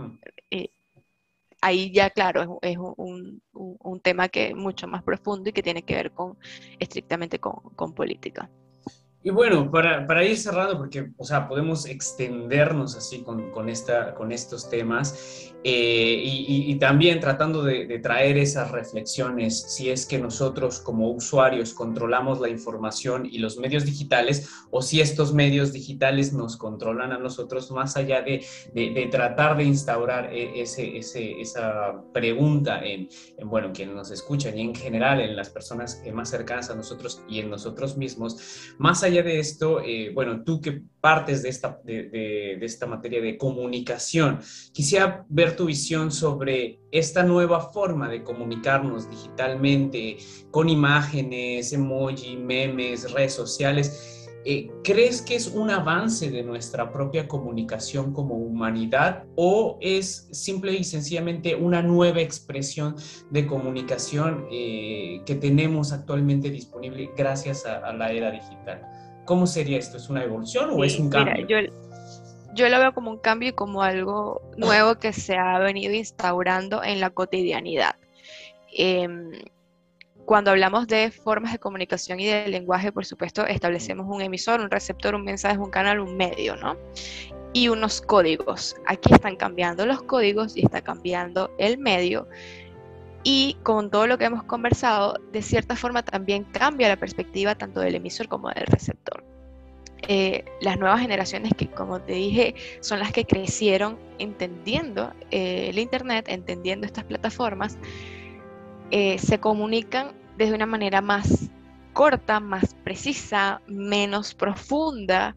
eh, 0.49 0.69
ahí 1.61 1.91
ya, 1.93 2.09
claro, 2.09 2.57
es, 2.63 2.77
un, 2.79 4.01
tema 4.01 4.29
que 4.29 4.55
mucho 4.55 4.87
más 4.87 5.03
profundo 5.03 5.51
y 5.51 5.53
que 5.53 5.61
tiene 5.61 5.83
que 5.83 5.93
ver 5.93 6.11
con 6.11 6.39
estrictamente 6.79 7.37
con 7.37 7.93
política. 7.93 8.49
Y 9.23 9.29
bueno, 9.29 9.69
para, 9.71 10.05
para, 10.05 10.23
ir 10.23 10.37
cerrando, 10.37 10.77
porque, 10.77 11.09
o 11.17 11.25
sea, 11.25 11.47
podemos 11.47 11.85
extendernos 11.85 12.95
así 12.95 13.23
con, 13.23 13.51
con, 13.51 13.67
esta, 13.67 14.13
con 14.13 14.31
estos 14.31 14.69
temas 14.69 15.53
eh, 15.63 16.21
y, 16.23 16.75
también 16.75 17.19
tratando 17.19 17.63
de, 17.63 17.99
traer 17.99 18.37
esas 18.37 18.71
reflexiones, 18.71 19.59
si 19.73 19.89
es 19.89 20.05
que 20.05 20.19
nosotros 20.19 20.79
como 20.79 21.09
usuarios 21.09 21.73
controlamos 21.73 22.39
la 22.39 22.47
información 22.47 23.25
y 23.25 23.39
los 23.39 23.57
medios 23.57 23.83
digitales 23.83 24.49
o 24.69 24.81
si 24.83 25.01
estos 25.01 25.33
medios 25.33 25.73
digitales 25.73 26.31
nos 26.31 26.55
controlan 26.55 27.11
a 27.11 27.17
nosotros, 27.17 27.71
más 27.71 27.97
allá 27.97 28.21
de, 28.21 28.45
de, 28.73 29.09
tratar 29.11 29.57
de 29.57 29.63
instaurar 29.63 30.31
e, 30.31 30.61
ese, 30.61 30.97
ese, 30.97 31.41
esa 31.41 32.03
pregunta 32.13 32.79
en, 32.85 33.09
en, 33.37 33.49
bueno, 33.49 33.71
quienes 33.73 33.95
nos 33.95 34.11
escuchan 34.11 34.57
y 34.57 34.61
en 34.61 34.75
general 34.75 35.19
en 35.19 35.35
las 35.35 35.49
personas 35.49 36.01
más 36.13 36.29
cercanas 36.29 36.69
a 36.69 36.75
nosotros 36.75 37.23
y 37.27 37.39
en 37.39 37.49
nosotros 37.49 37.97
mismos, 37.97 38.75
más 38.77 39.03
allá 39.03 39.06
de 39.09 39.39
esto, 39.39 39.81
eh, 39.81 40.11
bueno, 40.13 40.43
tú 40.43 40.61
que 40.61 40.81
partes 41.01 41.41
de 41.41 41.49
esta, 41.49 41.79
de, 41.83 42.57
esta 42.61 42.85
materia 42.85 43.21
de 43.21 43.37
comunicación, 43.37 44.39
quisiera 44.73 45.25
ver 45.29 45.55
tu 45.55 45.65
visión 45.65 46.11
sobre 46.11 46.79
esta 46.91 47.23
nueva 47.23 47.71
forma 47.71 48.09
de 48.09 48.23
comunicarnos 48.23 49.09
digitalmente, 49.09 50.17
con 50.51 50.69
imágenes, 50.69 51.71
emoji, 51.71 52.35
memes, 52.35 53.11
redes 53.11 53.33
sociales. 53.33 54.13
Eh, 54.43 54.69
¿Crees 54.83 55.21
que 55.21 55.35
es 55.35 55.47
un 55.47 55.69
avance 55.69 56.29
de 56.29 56.43
nuestra 56.43 56.91
propia 56.91 57.27
comunicación 57.27 58.13
como 58.13 58.35
humanidad 58.35 59.25
o 59.35 59.77
es 59.81 60.29
simple 60.31 60.73
y 60.73 60.83
sencillamente 60.83 61.55
una 61.55 61.81
nueva 61.81 62.21
expresión 62.21 62.95
de 63.29 63.45
comunicación 63.45 64.45
eh, 64.51 65.21
que 65.25 65.35
tenemos 65.35 65.91
actualmente 65.91 66.49
disponible 66.49 67.11
gracias 67.17 67.65
a 67.65 67.91
la 67.91 68.11
era 68.11 68.31
digital? 68.31 68.96
¿Cómo 69.27 69.45
sería 69.45 69.77
esto? 69.77 69.97
¿Es 69.97 70.09
una 70.09 70.23
evolución 70.23 70.69
o 70.71 70.85
es 70.85 70.97
un 70.97 71.09
cambio? 71.09 71.45
yo, 72.55 72.69
lo 72.69 72.79
veo 72.79 72.93
como 72.93 73.11
un 73.11 73.17
cambio 73.17 73.49
y 73.49 73.51
como 73.51 73.83
algo 73.83 74.41
nuevo 74.55 74.95
que 74.95 75.11
se 75.11 75.35
ha 75.35 75.59
venido 75.59 75.93
instaurando 75.93 76.81
en 76.81 77.01
la 77.01 77.09
cotidianidad. 77.09 77.97
Em, 78.73 79.31
cuando 80.23 80.51
hablamos 80.51 80.87
de 80.87 81.11
formas 81.11 81.51
de 81.51 81.59
comunicación 81.59 82.21
y 82.21 82.27
de 82.27 82.47
lenguaje, 82.47 82.93
por 82.93 83.05
supuesto, 83.05 83.45
establecemos 83.45 84.07
un 84.09 84.21
emisor, 84.21 84.61
un 84.61 84.71
receptor, 84.71 85.13
un 85.13 85.25
mensaje, 85.25 85.57
un 85.57 85.71
canal, 85.71 85.99
un 85.99 86.15
medio, 86.15 86.55
¿no? 86.55 86.77
Y 87.51 87.67
unos 87.67 87.99
códigos. 88.01 88.77
Aquí 88.85 89.13
están 89.13 89.35
cambiando 89.35 89.85
los 89.85 90.01
códigos 90.03 90.55
y 90.55 90.63
está 90.63 90.81
cambiando 90.81 91.51
el 91.57 91.77
medio. 91.77 92.29
Y 93.29 93.57
con 93.61 93.91
todo 93.91 94.07
lo 94.07 94.17
que 94.17 94.23
hemos 94.23 94.43
conversado, 94.43 95.15
de 95.33 95.41
cierta 95.41 95.75
forma 95.75 96.01
también 96.01 96.45
cambia 96.45 96.87
la 96.87 96.95
perspectiva 96.95 97.55
tanto 97.55 97.81
del 97.81 97.95
emisor 97.95 98.29
como 98.29 98.47
del 98.47 98.65
receptor. 98.67 99.21
Eh, 100.07 100.45
las 100.61 100.79
nuevas 100.79 101.01
generaciones 101.01 101.51
que, 101.57 101.67
como 101.67 101.99
te 101.99 102.13
dije, 102.13 102.55
son 102.79 102.99
las 102.99 103.11
que 103.11 103.25
crecieron 103.25 103.99
entendiendo 104.17 105.11
eh, 105.29 105.67
el 105.67 105.77
Internet, 105.77 106.27
entendiendo 106.29 106.85
estas 106.85 107.03
plataformas, 107.03 107.77
eh, 108.91 109.19
se 109.19 109.41
comunican 109.41 110.13
desde 110.37 110.55
una 110.55 110.65
manera 110.65 111.01
más 111.01 111.49
corta, 111.91 112.39
más 112.39 112.75
precisa, 112.85 113.59
menos 113.67 114.35
profunda, 114.35 115.35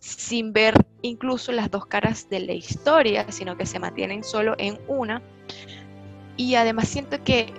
sin 0.00 0.52
ver 0.52 0.74
incluso 1.00 1.50
las 1.50 1.70
dos 1.70 1.86
caras 1.86 2.28
de 2.28 2.40
la 2.40 2.52
historia, 2.52 3.24
sino 3.32 3.56
que 3.56 3.64
se 3.64 3.78
mantienen 3.78 4.22
solo 4.22 4.54
en 4.58 4.78
una. 4.86 5.22
Y 6.36 6.54
además 6.54 6.88
siento 6.88 7.22
que 7.24 7.52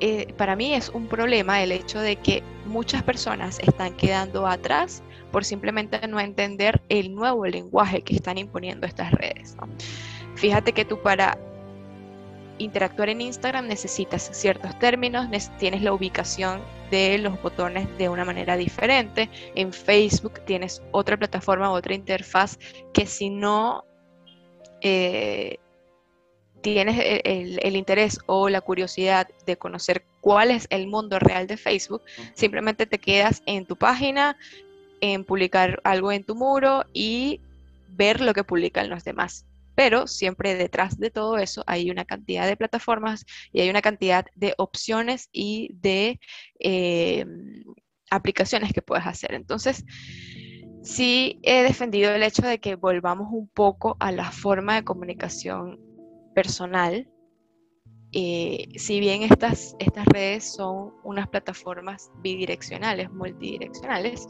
eh, 0.00 0.32
para 0.36 0.56
mí 0.56 0.74
es 0.74 0.88
un 0.88 1.06
problema 1.06 1.62
el 1.62 1.72
hecho 1.72 2.00
de 2.00 2.16
que 2.16 2.42
muchas 2.66 3.02
personas 3.02 3.58
están 3.60 3.94
quedando 3.94 4.46
atrás 4.46 5.02
por 5.30 5.44
simplemente 5.44 6.06
no 6.08 6.20
entender 6.20 6.82
el 6.88 7.14
nuevo 7.14 7.46
lenguaje 7.46 8.02
que 8.02 8.14
están 8.14 8.38
imponiendo 8.38 8.86
estas 8.86 9.12
redes. 9.12 9.56
Fíjate 10.36 10.72
que 10.72 10.84
tú 10.84 11.00
para 11.00 11.38
interactuar 12.58 13.08
en 13.08 13.20
Instagram 13.20 13.66
necesitas 13.66 14.30
ciertos 14.32 14.78
términos, 14.78 15.26
tienes 15.58 15.82
la 15.82 15.92
ubicación 15.92 16.60
de 16.90 17.18
los 17.18 17.40
botones 17.42 17.88
de 17.98 18.08
una 18.08 18.24
manera 18.24 18.56
diferente. 18.56 19.28
En 19.54 19.72
Facebook 19.72 20.40
tienes 20.44 20.82
otra 20.92 21.16
plataforma, 21.16 21.70
otra 21.70 21.94
interfaz 21.94 22.58
que 22.92 23.06
si 23.06 23.30
no 23.30 23.84
eh, 24.82 25.58
tienes 26.64 27.20
el, 27.24 27.76
interés 27.76 28.18
o 28.24 28.48
la 28.48 28.62
curiosidad 28.62 29.28
de 29.44 29.58
conocer 29.58 30.02
cuál 30.22 30.50
es 30.50 30.66
el 30.70 30.86
mundo 30.86 31.18
real 31.18 31.46
de 31.46 31.58
Facebook, 31.58 32.00
simplemente 32.32 32.86
te 32.86 32.98
quedas 32.98 33.42
en 33.44 33.66
tu 33.66 33.76
página, 33.76 34.38
en 35.02 35.24
publicar 35.24 35.82
algo 35.84 36.10
en 36.10 36.24
tu 36.24 36.34
muro 36.34 36.86
y 36.94 37.42
ver 37.88 38.22
lo 38.22 38.32
que 38.32 38.44
publican 38.44 38.88
los 38.88 39.04
demás 39.04 39.44
pero 39.76 40.06
siempre 40.06 40.54
detrás 40.54 40.98
de 40.98 41.10
todo 41.10 41.36
eso 41.36 41.64
hay 41.66 41.90
una 41.90 42.04
cantidad 42.04 42.46
de 42.46 42.56
plataformas 42.56 43.26
y 43.52 43.60
hay 43.60 43.68
una 43.68 43.82
cantidad 43.82 44.24
de 44.36 44.54
opciones 44.56 45.28
y 45.32 45.70
de 45.74 46.20
eh, 46.60 47.26
aplicaciones 48.08 48.72
que 48.72 48.82
puedes 48.82 49.04
hacer. 49.04 49.34
Entonces, 49.34 49.84
sí 50.84 51.40
he 51.42 51.64
defendido 51.64 52.14
el 52.14 52.22
hecho 52.22 52.42
de 52.42 52.60
que 52.60 52.76
volvamos 52.76 53.26
un 53.32 53.48
poco 53.48 53.96
a 53.98 54.12
la 54.12 54.30
forma 54.30 54.76
de 54.76 54.84
comunicación 54.84 55.83
personal. 56.34 57.08
Eh, 58.12 58.68
si 58.76 59.00
bien 59.00 59.22
estas, 59.22 59.74
estas 59.78 60.06
redes 60.06 60.44
son 60.44 60.92
unas 61.02 61.28
plataformas 61.28 62.10
bidireccionales, 62.22 63.10
multidireccionales, 63.10 64.28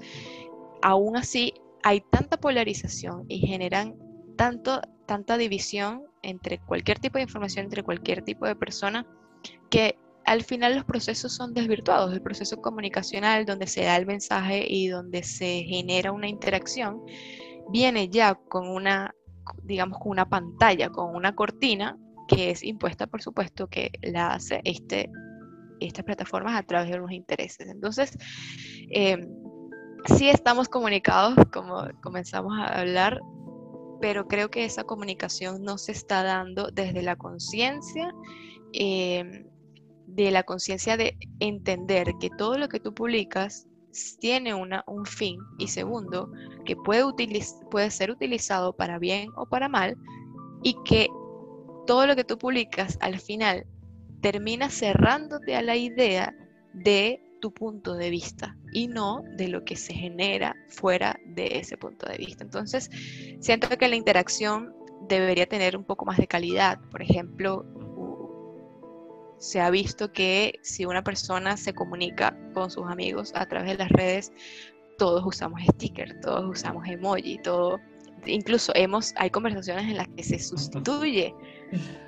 aún 0.82 1.16
así 1.16 1.52
hay 1.82 2.00
tanta 2.10 2.38
polarización 2.38 3.26
y 3.28 3.40
generan 3.40 3.94
tanto 4.36 4.80
tanta 5.06 5.36
división 5.36 6.04
entre 6.22 6.58
cualquier 6.58 6.98
tipo 6.98 7.18
de 7.18 7.24
información, 7.24 7.64
entre 7.64 7.82
cualquier 7.82 8.22
tipo 8.22 8.46
de 8.46 8.56
persona, 8.56 9.06
que 9.70 9.98
al 10.24 10.42
final 10.42 10.74
los 10.74 10.84
procesos 10.84 11.32
son 11.32 11.52
desvirtuados. 11.52 12.12
El 12.12 12.22
proceso 12.22 12.60
comunicacional 12.60 13.44
donde 13.44 13.66
se 13.66 13.84
da 13.84 13.96
el 13.96 14.06
mensaje 14.06 14.64
y 14.66 14.88
donde 14.88 15.22
se 15.22 15.64
genera 15.64 16.12
una 16.12 16.28
interacción 16.28 17.02
viene 17.70 18.08
ya 18.08 18.34
con 18.34 18.68
una, 18.68 19.14
digamos, 19.62 19.98
con 19.98 20.10
una 20.10 20.28
pantalla, 20.28 20.90
con 20.90 21.14
una 21.14 21.34
cortina 21.34 21.98
que 22.28 22.50
es 22.50 22.62
impuesta, 22.62 23.06
por 23.06 23.22
supuesto, 23.22 23.68
que 23.68 23.90
la 24.02 24.34
hace 24.34 24.60
este, 24.64 25.10
estas 25.80 26.04
plataformas 26.04 26.58
a 26.58 26.62
través 26.62 26.90
de 26.90 26.98
unos 26.98 27.12
intereses. 27.12 27.68
Entonces, 27.68 28.16
eh, 28.90 29.26
sí 30.16 30.28
estamos 30.28 30.68
comunicados, 30.68 31.34
como 31.52 31.86
comenzamos 32.02 32.58
a 32.58 32.80
hablar, 32.80 33.20
pero 34.00 34.26
creo 34.26 34.50
que 34.50 34.64
esa 34.64 34.84
comunicación 34.84 35.62
no 35.62 35.78
se 35.78 35.92
está 35.92 36.22
dando 36.22 36.68
desde 36.70 37.02
la 37.02 37.16
conciencia, 37.16 38.12
em, 38.72 39.46
de 40.06 40.30
la 40.30 40.42
conciencia 40.42 40.96
de 40.96 41.16
entender 41.40 42.12
que 42.20 42.30
todo 42.30 42.58
lo 42.58 42.68
que 42.68 42.80
tú 42.80 42.92
publicas 42.94 43.66
tiene 44.18 44.54
una, 44.54 44.84
un 44.86 45.06
fin 45.06 45.38
y 45.58 45.68
segundo, 45.68 46.30
que 46.64 46.76
puede, 46.76 47.04
puede 47.70 47.90
ser 47.90 48.10
utilizado 48.10 48.74
para 48.74 48.98
bien 48.98 49.28
o 49.36 49.46
para 49.46 49.68
mal 49.68 49.96
y 50.62 50.76
que 50.84 51.08
todo 51.86 52.06
lo 52.06 52.16
que 52.16 52.24
tú 52.24 52.38
publicas 52.38 52.98
al 53.00 53.18
final 53.18 53.66
termina 54.20 54.70
cerrándote 54.70 55.54
a 55.54 55.62
la 55.62 55.76
idea 55.76 56.34
de 56.72 57.20
tu 57.40 57.52
punto 57.52 57.94
de 57.94 58.08
vista 58.08 58.56
y 58.72 58.88
no 58.88 59.22
de 59.36 59.48
lo 59.48 59.64
que 59.64 59.76
se 59.76 59.92
genera 59.92 60.56
fuera 60.70 61.18
de 61.26 61.58
ese 61.58 61.76
punto 61.76 62.06
de 62.06 62.16
vista. 62.16 62.42
Entonces, 62.42 62.88
siento 63.40 63.68
que 63.76 63.86
la 63.86 63.96
interacción 63.96 64.74
debería 65.08 65.46
tener 65.46 65.76
un 65.76 65.84
poco 65.84 66.06
más 66.06 66.16
de 66.16 66.26
calidad. 66.26 66.80
Por 66.90 67.02
ejemplo, 67.02 67.66
se 69.38 69.60
ha 69.60 69.70
visto 69.70 70.12
que 70.12 70.58
si 70.62 70.84
una 70.86 71.02
persona 71.02 71.56
se 71.56 71.74
comunica 71.74 72.36
con 72.54 72.70
sus 72.70 72.86
amigos 72.86 73.32
a 73.34 73.46
través 73.46 73.72
de 73.72 73.78
las 73.78 73.90
redes, 73.90 74.32
todos 74.98 75.24
usamos 75.24 75.60
stickers, 75.72 76.20
todos 76.20 76.44
usamos 76.48 76.86
emoji, 76.86 77.38
todo, 77.38 77.78
incluso 78.26 78.72
hemos, 78.74 79.12
hay 79.16 79.30
conversaciones 79.30 79.84
en 79.84 79.96
las 79.96 80.08
que 80.08 80.22
se 80.22 80.38
sustituye 80.38 81.34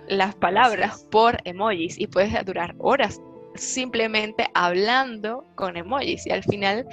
las 0.08 0.34
palabras 0.36 1.06
por 1.10 1.38
emojis 1.44 1.98
y 1.98 2.06
puedes 2.06 2.32
durar 2.44 2.74
horas 2.78 3.20
simplemente 3.54 4.48
hablando 4.54 5.46
con 5.54 5.76
emojis. 5.76 6.26
Y 6.26 6.30
al 6.30 6.44
final, 6.44 6.86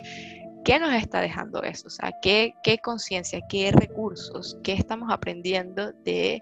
¿qué 0.64 0.80
nos 0.80 0.94
está 0.94 1.22
dejando 1.22 1.62
eso? 1.64 1.88
O 1.88 1.92
sea, 1.92 2.12
¿qué, 2.22 2.54
qué 2.64 2.78
conciencia, 2.80 3.42
qué 3.50 3.72
recursos, 3.72 4.58
qué 4.64 4.74
estamos 4.74 5.12
aprendiendo 5.12 5.92
de 6.04 6.42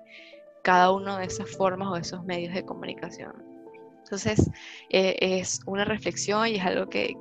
cada 0.63 0.91
una 0.91 1.19
de 1.19 1.25
esas 1.25 1.49
formas 1.49 1.89
o 1.89 1.95
de 1.95 2.01
esos 2.01 2.23
medios 2.23 2.53
de 2.53 2.63
comunicación? 2.63 3.50
Entonces, 4.11 4.51
eh, 4.89 5.15
es 5.21 5.61
una 5.65 5.85
reflexión 5.85 6.45
y 6.45 6.55
es 6.55 6.65
algo 6.65 6.89
que, 6.89 7.15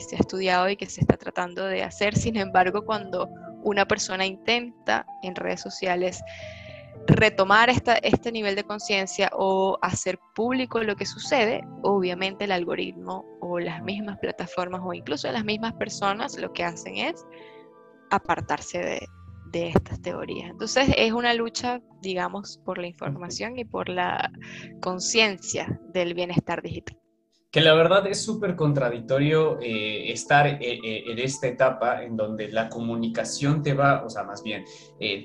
se 0.00 0.16
ha 0.16 0.18
estudiado 0.18 0.68
y 0.68 0.76
que 0.76 0.86
se 0.86 1.00
está 1.00 1.16
tratando 1.16 1.64
de 1.66 1.84
hacer. 1.84 2.16
Sin 2.16 2.36
embargo, 2.36 2.84
cuando 2.84 3.28
una 3.62 3.86
persona 3.86 4.26
intenta 4.26 5.06
en 5.22 5.36
redes 5.36 5.60
sociales 5.60 6.20
retomar 7.06 7.70
este 7.70 8.32
nivel 8.32 8.56
de 8.56 8.64
conciencia 8.64 9.30
o 9.34 9.78
hacer 9.82 10.18
público 10.34 10.82
lo 10.82 10.96
que 10.96 11.06
sucede, 11.06 11.62
obviamente 11.84 12.44
el 12.44 12.50
algoritmo 12.50 13.24
o 13.40 13.60
las 13.60 13.80
mismas 13.84 14.18
plataformas 14.18 14.80
o 14.84 14.92
incluso 14.92 15.30
las 15.30 15.44
mismas 15.44 15.74
personas 15.74 16.36
lo 16.38 16.52
que 16.52 16.64
hacen 16.64 16.96
es 16.96 17.24
apartarse 18.10 18.78
de, 18.78 19.08
de 19.52 19.68
estas 19.68 20.00
teorías. 20.02 20.50
Entonces 20.50 20.88
es 20.96 21.12
una 21.12 21.34
lucha, 21.34 21.80
digamos, 22.00 22.58
por 22.64 22.78
la 22.78 22.86
información 22.88 23.58
y 23.58 23.64
por 23.64 23.88
la 23.88 24.32
conciencia 24.80 25.80
del 25.92 26.14
bienestar 26.14 26.62
digital 26.62 27.02
que 27.52 27.60
la 27.60 27.74
verdad 27.74 28.06
es 28.06 28.24
súper 28.24 28.56
contradictorio 28.56 29.58
eh, 29.60 30.10
estar 30.10 30.46
eh, 30.46 30.58
eh, 30.62 31.04
en 31.06 31.18
esta 31.18 31.48
etapa 31.48 32.02
en 32.02 32.16
donde 32.16 32.48
la 32.50 32.70
comunicación 32.70 33.62
te 33.62 33.74
va, 33.74 34.02
o 34.06 34.08
sea, 34.08 34.24
más 34.24 34.42
bien, 34.42 34.64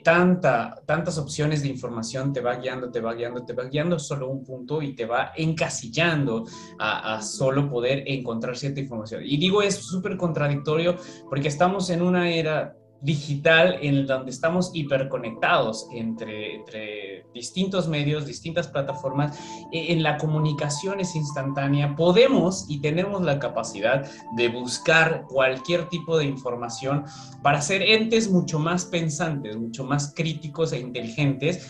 tanta, 0.04 0.76
tantas 0.86 1.18
opciones 1.18 1.62
de 1.62 1.70
información 1.70 2.34
te 2.34 2.42
va 2.42 2.58
guiando, 2.58 2.92
te 2.92 3.00
va 3.00 3.14
guiando, 3.14 3.46
te 3.46 3.54
va 3.54 3.64
guiando 3.64 3.98
solo 3.98 4.28
un 4.28 4.44
punto 4.44 4.82
y 4.82 4.94
te 4.94 5.06
va 5.06 5.32
encasillando 5.38 6.44
a, 6.78 7.16
a 7.16 7.22
solo 7.22 7.70
poder 7.70 8.04
encontrar 8.06 8.58
cierta 8.58 8.82
información. 8.82 9.22
Y 9.24 9.38
digo, 9.38 9.62
es 9.62 9.76
súper 9.76 10.18
contradictorio 10.18 10.98
porque 11.30 11.48
estamos 11.48 11.90
en 11.90 12.02
una 12.02 12.30
era 12.30 12.76
digital 13.02 13.78
en 13.82 14.08
donde 14.08 14.32
estamos 14.32 14.72
hiperconectados 14.74 15.88
entre, 15.92 16.56
entre 16.56 17.26
distintos 17.34 17.88
medios, 17.88 18.26
distintas 18.26 18.68
plataformas, 18.68 19.38
e, 19.72 19.94
en 19.94 20.04
la 20.04 20.18
comunicación 20.18 21.00
es 21.00 21.16
instantánea, 21.16 21.96
podemos 21.96 22.66
y 22.68 22.82
tenemos 22.82 23.22
la 23.22 23.40
capacidad 23.40 24.10
de 24.36 24.50
buscar 24.50 25.26
cualquier 25.28 25.90
tipo 25.90 26.18
de 26.18 26.26
información 26.26 27.06
para 27.44 27.62
ser 27.62 27.82
entes 27.82 28.32
mucho 28.32 28.60
más 28.60 28.86
pensantes, 28.86 29.56
mucho 29.58 29.84
más 29.84 30.14
críticos 30.16 30.74
e 30.74 30.80
inteligentes. 30.80 31.68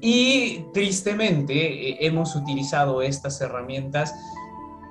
Y 0.00 0.64
tristemente 0.74 1.90
eh, 1.90 1.98
hemos 2.00 2.36
utilizado 2.36 3.02
estas 3.02 3.40
herramientas 3.40 4.14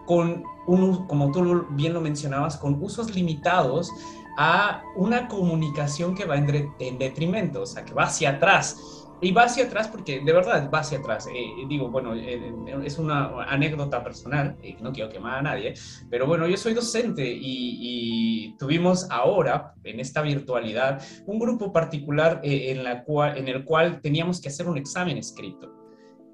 con 0.06 0.44
un, 0.68 1.08
como 1.08 1.32
tú 1.32 1.66
bien 1.72 1.94
lo 1.94 2.02
mencionabas, 2.02 2.58
con 2.58 2.82
usos 2.82 3.14
limitados 3.16 3.92
a 4.38 4.84
una 4.96 5.28
comunicación 5.28 6.16
que 6.16 6.26
va 6.26 6.38
en, 6.38 6.98
detrimento, 6.98 7.62
o 7.62 7.66
sea, 7.66 7.86
que 7.86 7.94
va 7.94 8.04
hacia 8.04 8.32
atrás. 8.32 9.02
Y 9.22 9.32
va 9.32 9.44
hacia 9.44 9.64
atrás 9.64 9.88
porque 9.88 10.20
de 10.20 10.34
verdad 10.34 10.70
va 10.72 10.80
hacia 10.80 10.98
atrás. 10.98 11.28
Eh, 11.34 11.66
digo, 11.70 11.90
bueno, 11.90 12.14
eh, 12.14 12.36
eh, 12.68 12.78
es 12.84 13.00
una 13.00 13.44
anécdota 13.46 14.04
personal, 14.04 14.58
no 14.82 14.92
quiero 14.92 15.10
quemar 15.10 15.40
a 15.40 15.42
nadie, 15.42 15.74
pero 16.10 16.28
bueno, 16.28 16.48
yo 16.48 16.58
soy 16.58 16.74
docente 16.74 17.24
y, 17.26 18.56
tuvimos 18.60 19.10
ahora, 19.10 19.74
en 19.84 20.00
esta 20.00 20.22
virtualidad, 20.22 21.02
un 21.26 21.40
grupo 21.40 21.74
particular 21.74 22.40
en, 22.44 22.84
la 22.84 23.04
cual, 23.04 23.38
en 23.38 23.48
el 23.48 23.66
cual 23.66 24.00
teníamos 24.02 24.40
que 24.40 24.50
hacer 24.50 24.68
un 24.68 24.78
examen 24.78 25.18
escrito 25.18 25.72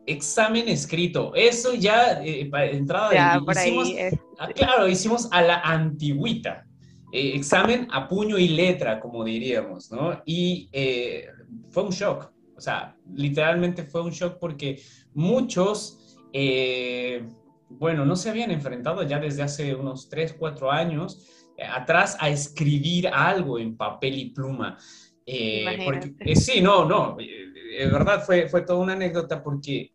examen 0.08 0.68
escrito. 0.68 1.32
Eso 1.36 1.76
ya, 1.76 2.22
para 2.50 2.66
entrada, 2.66 3.14
ya, 3.14 3.40
hicimos, 3.52 3.94
ah, 4.40 4.48
claro, 4.48 4.88
hicimos 4.88 5.30
a 5.32 5.42
la 5.44 5.60
antigüita. 5.62 6.66
Eh, 7.12 7.36
examen 7.36 7.88
a 7.92 8.08
puño 8.08 8.38
y 8.38 8.48
letra, 8.48 9.00
como 9.00 9.26
diríamos, 9.26 9.92
¿no? 9.92 10.22
Y 10.26 10.70
eh, 10.72 11.28
fue 11.70 11.84
un 11.84 11.90
shock, 11.90 12.32
o 12.56 12.62
sea, 12.62 12.96
literalmente 13.14 13.84
fue 13.84 14.02
un 14.02 14.12
shock 14.12 14.40
porque 14.40 14.82
muchos, 15.14 16.18
eh, 16.32 17.28
bueno, 17.68 18.06
no 18.06 18.16
se 18.16 18.30
habían 18.30 18.52
enfrentado 18.52 19.04
ya 19.04 19.20
desde 19.20 19.44
hace 19.44 19.76
unos 19.76 20.08
3, 20.08 20.36
4 20.40 20.72
años 20.72 21.28
atrás 21.74 22.16
a 22.20 22.30
escribir 22.30 23.10
algo 23.10 23.60
en 23.60 23.76
papel 23.76 24.18
y 24.18 24.30
pluma. 24.30 24.78
Porque, 25.86 26.36
sí, 26.36 26.62
no, 26.62 26.86
no, 26.86 27.18
de 27.18 27.88
verdad 27.92 28.24
fue, 28.26 28.48
fue 28.48 28.62
toda 28.62 28.80
una 28.80 28.94
anécdota 28.94 29.44
porque 29.44 29.94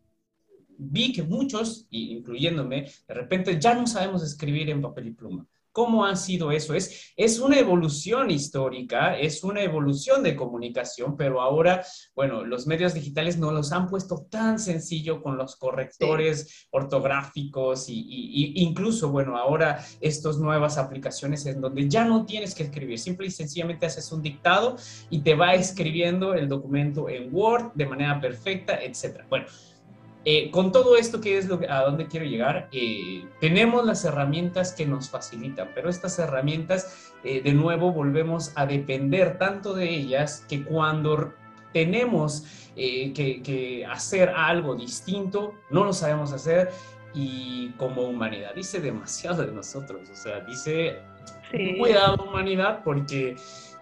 vi 0.77 1.11
que 1.11 1.23
muchos, 1.23 1.87
incluyéndome, 1.89 2.89
de 3.07 3.13
repente 3.13 3.59
ya 3.59 3.73
no 3.73 3.87
sabemos 3.87 4.23
escribir 4.23 4.69
en 4.69 4.81
papel 4.81 5.07
y 5.07 5.11
pluma 5.11 5.47
¿Cómo 5.77 6.05
ha 6.05 6.15
sido 6.15 6.51
eso? 6.51 6.73
Es, 6.73 7.13
es 7.15 7.37
una 7.39 7.59
evolución 7.59 8.31
histórica, 8.31 9.15
es 9.15 9.43
una 9.43 9.61
evolución 9.61 10.23
de 10.23 10.35
comunicación, 10.35 11.15
pero 11.15 11.39
ahora, 11.39 11.85
bueno, 12.15 12.43
los 12.43 12.65
medios 12.65 12.95
digitales 12.95 13.37
no 13.37 13.51
los 13.51 13.71
han 13.71 13.87
puesto 13.87 14.25
tan 14.27 14.57
sencillo 14.57 15.21
con 15.21 15.37
los 15.37 15.55
correctores 15.55 16.67
ortográficos 16.71 17.89
y, 17.89 18.53
incluso, 18.55 19.11
bueno, 19.11 19.37
ahora 19.37 19.85
estas 20.01 20.39
nuevas 20.39 20.79
aplicaciones 20.79 21.45
en 21.45 21.61
donde 21.61 21.87
ya 21.87 22.05
no 22.05 22.25
tienes 22.25 22.55
que 22.55 22.63
escribir, 22.63 22.97
simple 22.97 23.27
y 23.27 23.29
sencillamente 23.29 23.85
haces 23.85 24.11
un 24.11 24.23
dictado 24.23 24.77
y 25.11 25.19
te 25.19 25.35
va 25.35 25.53
escribiendo 25.53 26.33
el 26.33 26.49
documento 26.49 27.07
en 27.07 27.29
Word 27.31 27.73
de 27.75 27.85
manera 27.85 28.19
perfecta, 28.19 28.81
etc. 28.81 29.25
Bueno, 29.29 29.45
eh, 30.29 30.51
con 30.51 30.73
todo 30.73 30.97
esto, 30.97 31.21
¿qué 31.21 31.37
es 31.37 31.47
lo 31.47 31.57
a 31.69 31.83
dónde 31.83 32.05
quiero 32.07 32.25
llegar? 32.25 32.67
Eh, 32.73 33.25
tenemos 33.39 33.85
las 33.85 34.03
herramientas 34.03 34.73
que 34.73 34.85
nos 34.85 35.09
facilitan, 35.09 35.69
pero 35.73 35.89
estas 35.89 36.19
herramientas, 36.19 37.13
eh, 37.23 37.41
de 37.41 37.53
nuevo, 37.53 37.93
volvemos 37.93 38.51
a 38.55 38.65
depender 38.65 39.37
tanto 39.37 39.73
de 39.73 39.89
ellas 39.89 40.43
que 40.49 40.65
cuando 40.65 41.33
tenemos 41.71 42.43
que, 42.75 43.87
hacer 43.89 44.27
algo 44.35 44.75
distinto, 44.75 45.53
no 45.69 45.85
lo 45.85 45.93
sabemos 45.93 46.33
hacer 46.33 46.71
y 47.13 47.69
como 47.77 48.01
humanidad 48.01 48.53
dice 48.53 48.81
demasiado 48.81 49.45
de 49.45 49.53
nosotros, 49.53 50.09
o 50.09 50.15
sea, 50.15 50.41
dice, 50.41 50.99
cuidado 51.79 52.25
humanidad 52.25 52.81
porque 52.83 53.37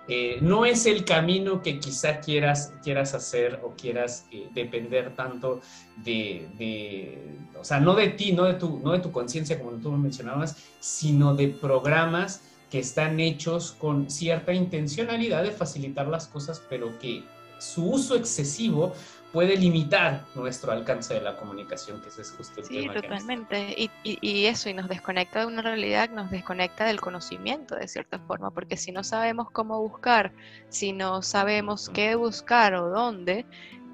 eh, 0.08 0.38
no 0.42 0.66
es 0.66 0.86
el 0.86 1.04
camino 1.04 1.62
que 1.62 1.80
quizá 1.80 2.20
quieras, 2.20 2.74
quieras 2.84 3.14
hacer 3.14 3.60
o 3.64 3.72
quieras 3.72 4.26
eh, 4.32 4.48
depender 4.54 5.16
tanto 5.16 5.62
de, 5.98 7.18
o 7.60 7.64
sea, 7.64 7.80
no 7.80 7.96
de 7.96 8.10
ti, 8.10 8.32
no 8.32 8.44
de 8.44 8.54
tu, 8.54 8.80
no 8.84 8.92
de 8.92 9.00
tu 9.00 9.12
conciencia 9.12 9.60
como 9.60 9.72
tú 9.78 9.92
mencionabas, 9.92 10.58
sino 10.80 11.36
de 11.36 11.48
programas 11.48 12.42
que 12.70 12.80
están 12.80 13.20
hechos 13.20 13.72
con 13.72 14.10
cierta 14.10 14.54
intencionalidad 14.54 15.44
de 15.44 15.52
facilitar 15.52 16.08
las 16.08 16.28
cosas, 16.28 16.62
pero 16.70 17.00
que 17.00 17.24
su 17.60 17.90
uso 17.90 18.16
excesivo 18.16 18.94
puede 19.36 19.58
limitar 19.58 20.24
nuestro 20.34 20.72
alcance 20.72 21.14
de 21.14 21.20
la 21.20 21.36
comunicación, 21.36 22.00
que 22.00 22.08
ese 22.08 22.22
es 22.22 22.32
justo 22.32 22.62
el 22.62 22.70
tema. 22.70 22.94
Sí, 22.94 23.02
totalmente. 23.02 23.76
Y, 23.78 23.92
y, 24.22 24.46
eso, 24.46 24.70
y 24.70 24.74
nos 24.74 24.88
desconecta 24.88 25.42
de 25.42 25.48
una 25.48 25.62
realidad, 25.62 26.10
nos 26.10 26.32
desconecta 26.32 26.86
del 26.86 27.02
conocimiento 27.02 27.76
de 27.76 27.86
cierta 27.90 28.18
forma, 28.18 28.50
porque 28.52 28.78
si 28.78 28.94
no 28.94 29.04
sabemos 29.04 29.52
cómo 29.52 29.82
buscar, 29.82 30.32
si 30.70 30.94
no 30.94 31.22
sabemos 31.22 31.90
qué 31.90 32.16
buscar 32.16 32.76
o 32.76 32.88
dónde, 32.90 33.46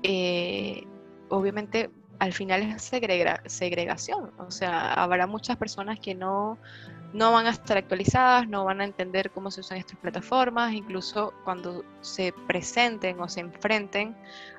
eh, 0.04 0.86
obviamente 1.30 1.90
al 2.22 2.34
final 2.34 2.62
es 2.62 2.84
segregación. 3.48 4.32
O 4.38 4.52
sea, 4.52 4.94
habrá 4.94 5.26
muchas 5.26 5.58
personas 5.58 6.00
que 6.00 6.14
no 6.14 6.60
no 7.14 7.32
van 7.34 7.48
a 7.48 7.50
estar 7.50 7.78
actualizadas, 7.78 8.48
no 8.48 8.64
van 8.64 8.80
a 8.80 8.86
entender 8.86 9.32
cómo 9.32 9.50
se 9.50 9.62
usan 9.62 9.80
estas 9.80 9.98
plataformas, 9.98 10.72
incluso 10.72 11.34
cuando 11.44 11.84
se 12.00 12.32
presenten 12.48 13.20
o 13.20 13.28
se 13.28 13.42
enfrenten 13.42 14.16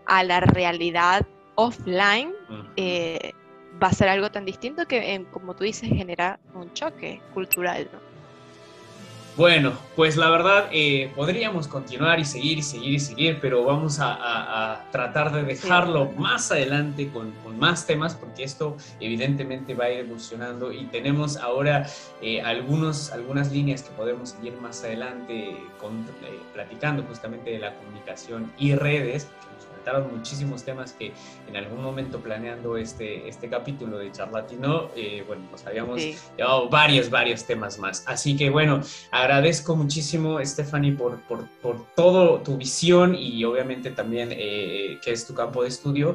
a 0.07 0.22
la 0.25 0.40
realidad 0.40 1.25
offline, 1.55 2.33
eh, 2.77 3.33
va 3.83 3.87
a 3.87 3.92
ser 3.92 4.09
algo 4.09 4.31
tan 4.31 4.44
distinto 4.44 4.85
que, 4.87 5.25
como 5.31 5.55
tú 5.55 5.62
dices, 5.64 5.88
genera 5.88 6.40
un 6.55 6.72
choque 6.75 7.22
cultural. 7.33 7.88
Bueno, 9.34 9.72
pues 9.96 10.18
la 10.18 10.28
verdad, 10.28 10.68
eh, 10.72 11.10
podríamos 11.16 11.66
continuar 11.66 12.20
y 12.20 12.24
seguir 12.26 12.58
y 12.58 12.62
seguir 12.62 12.92
y 12.92 13.00
seguir, 13.00 13.38
pero 13.40 13.64
vamos 13.64 13.96
a, 13.98 14.84
tratar 14.92 15.32
de 15.32 15.42
dejarlo 15.42 16.12
más 16.12 16.52
adelante 16.52 17.10
con, 17.10 17.32
más 17.58 17.86
temas, 17.86 18.14
porque 18.14 18.44
esto 18.44 18.76
evidentemente 19.00 19.74
va 19.74 19.86
a 19.86 19.90
ir 19.90 20.00
evolucionando 20.00 20.70
y 20.70 20.84
tenemos 20.86 21.38
ahora 21.38 21.86
eh, 22.20 22.42
algunos, 22.42 23.10
algunas 23.10 23.50
líneas 23.50 23.82
que 23.82 23.90
podemos 23.92 24.30
seguir 24.30 24.52
más 24.60 24.84
adelante 24.84 25.56
con, 25.80 26.00
eh, 26.00 26.38
platicando 26.52 27.02
justamente 27.04 27.52
de 27.52 27.58
la 27.58 27.74
comunicación 27.74 28.52
y 28.58 28.74
redes 28.74 29.28
muchísimos 30.10 30.64
temas 30.64 30.92
que 30.92 31.12
en 31.48 31.56
algún 31.56 31.82
momento 31.82 32.20
planeando 32.20 32.76
este, 32.76 33.28
este 33.28 33.48
capítulo 33.48 33.98
de 33.98 34.10
Charlatino, 34.12 34.88
eh, 34.96 35.24
bueno, 35.26 35.42
nos 35.50 35.66
habíamos 35.66 36.00
llevado 36.36 36.68
varios, 36.68 37.10
varios 37.10 37.44
temas 37.44 37.78
más. 37.78 38.04
Así 38.06 38.36
que 38.36 38.50
bueno, 38.50 38.80
agradezco 39.10 39.76
muchísimo, 39.76 40.38
Stephanie, 40.44 40.92
por, 40.92 41.20
por, 41.22 41.46
por 41.60 41.86
todo 41.94 42.40
tu 42.40 42.56
visión 42.56 43.14
y 43.14 43.44
obviamente 43.44 43.90
también 43.90 44.30
eh, 44.32 44.98
que 45.02 45.12
es 45.12 45.26
tu 45.26 45.34
campo 45.34 45.62
de 45.62 45.68
estudio. 45.68 46.14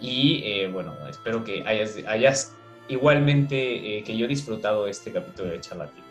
Y 0.00 0.42
eh, 0.44 0.68
bueno, 0.72 0.94
espero 1.08 1.42
que 1.42 1.64
hayas, 1.66 1.96
hayas 2.06 2.54
igualmente 2.88 4.02
que 4.04 4.16
yo 4.16 4.28
disfrutado 4.28 4.86
este 4.86 5.10
capítulo 5.10 5.50
de 5.50 5.60
Charlatino. 5.60 6.05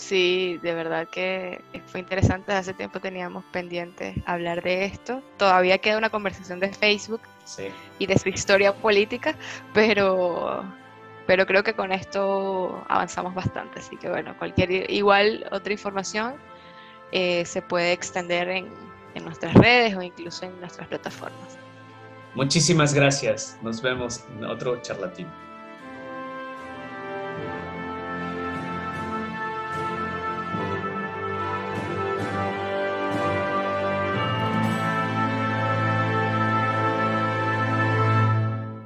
Sí, 0.00 0.58
de 0.62 0.74
verdad 0.74 1.06
que 1.08 1.60
fue 1.88 2.00
interesante. 2.00 2.52
Hace 2.52 2.72
tiempo 2.72 3.00
teníamos 3.00 3.44
pendiente 3.52 4.14
hablar 4.24 4.62
de 4.62 4.86
esto. 4.86 5.22
Todavía 5.36 5.76
queda 5.76 5.98
una 5.98 6.08
conversación 6.08 6.58
de 6.58 6.72
Facebook 6.72 7.20
y 7.98 8.06
de 8.06 8.18
su 8.18 8.30
historia 8.30 8.74
política, 8.74 9.34
pero, 9.74 10.64
pero 11.26 11.46
creo 11.46 11.62
que 11.62 11.74
con 11.74 11.92
esto 11.92 12.82
avanzamos 12.88 13.34
bastante. 13.34 13.80
Así 13.80 13.94
que 13.98 14.08
bueno, 14.08 14.34
cualquier 14.38 14.90
igual 14.90 15.46
otra 15.52 15.74
información 15.74 16.36
eh, 17.12 17.44
se 17.44 17.60
puede 17.60 17.92
extender 17.92 18.48
en, 18.48 18.68
en 19.14 19.24
nuestras 19.26 19.52
redes 19.52 19.94
o 19.94 20.00
incluso 20.00 20.46
en 20.46 20.58
nuestras 20.60 20.88
plataformas. 20.88 21.58
Muchísimas 22.34 22.94
gracias. 22.94 23.58
Nos 23.60 23.82
vemos 23.82 24.24
en 24.34 24.46
otro 24.46 24.80
charlatino. 24.80 25.49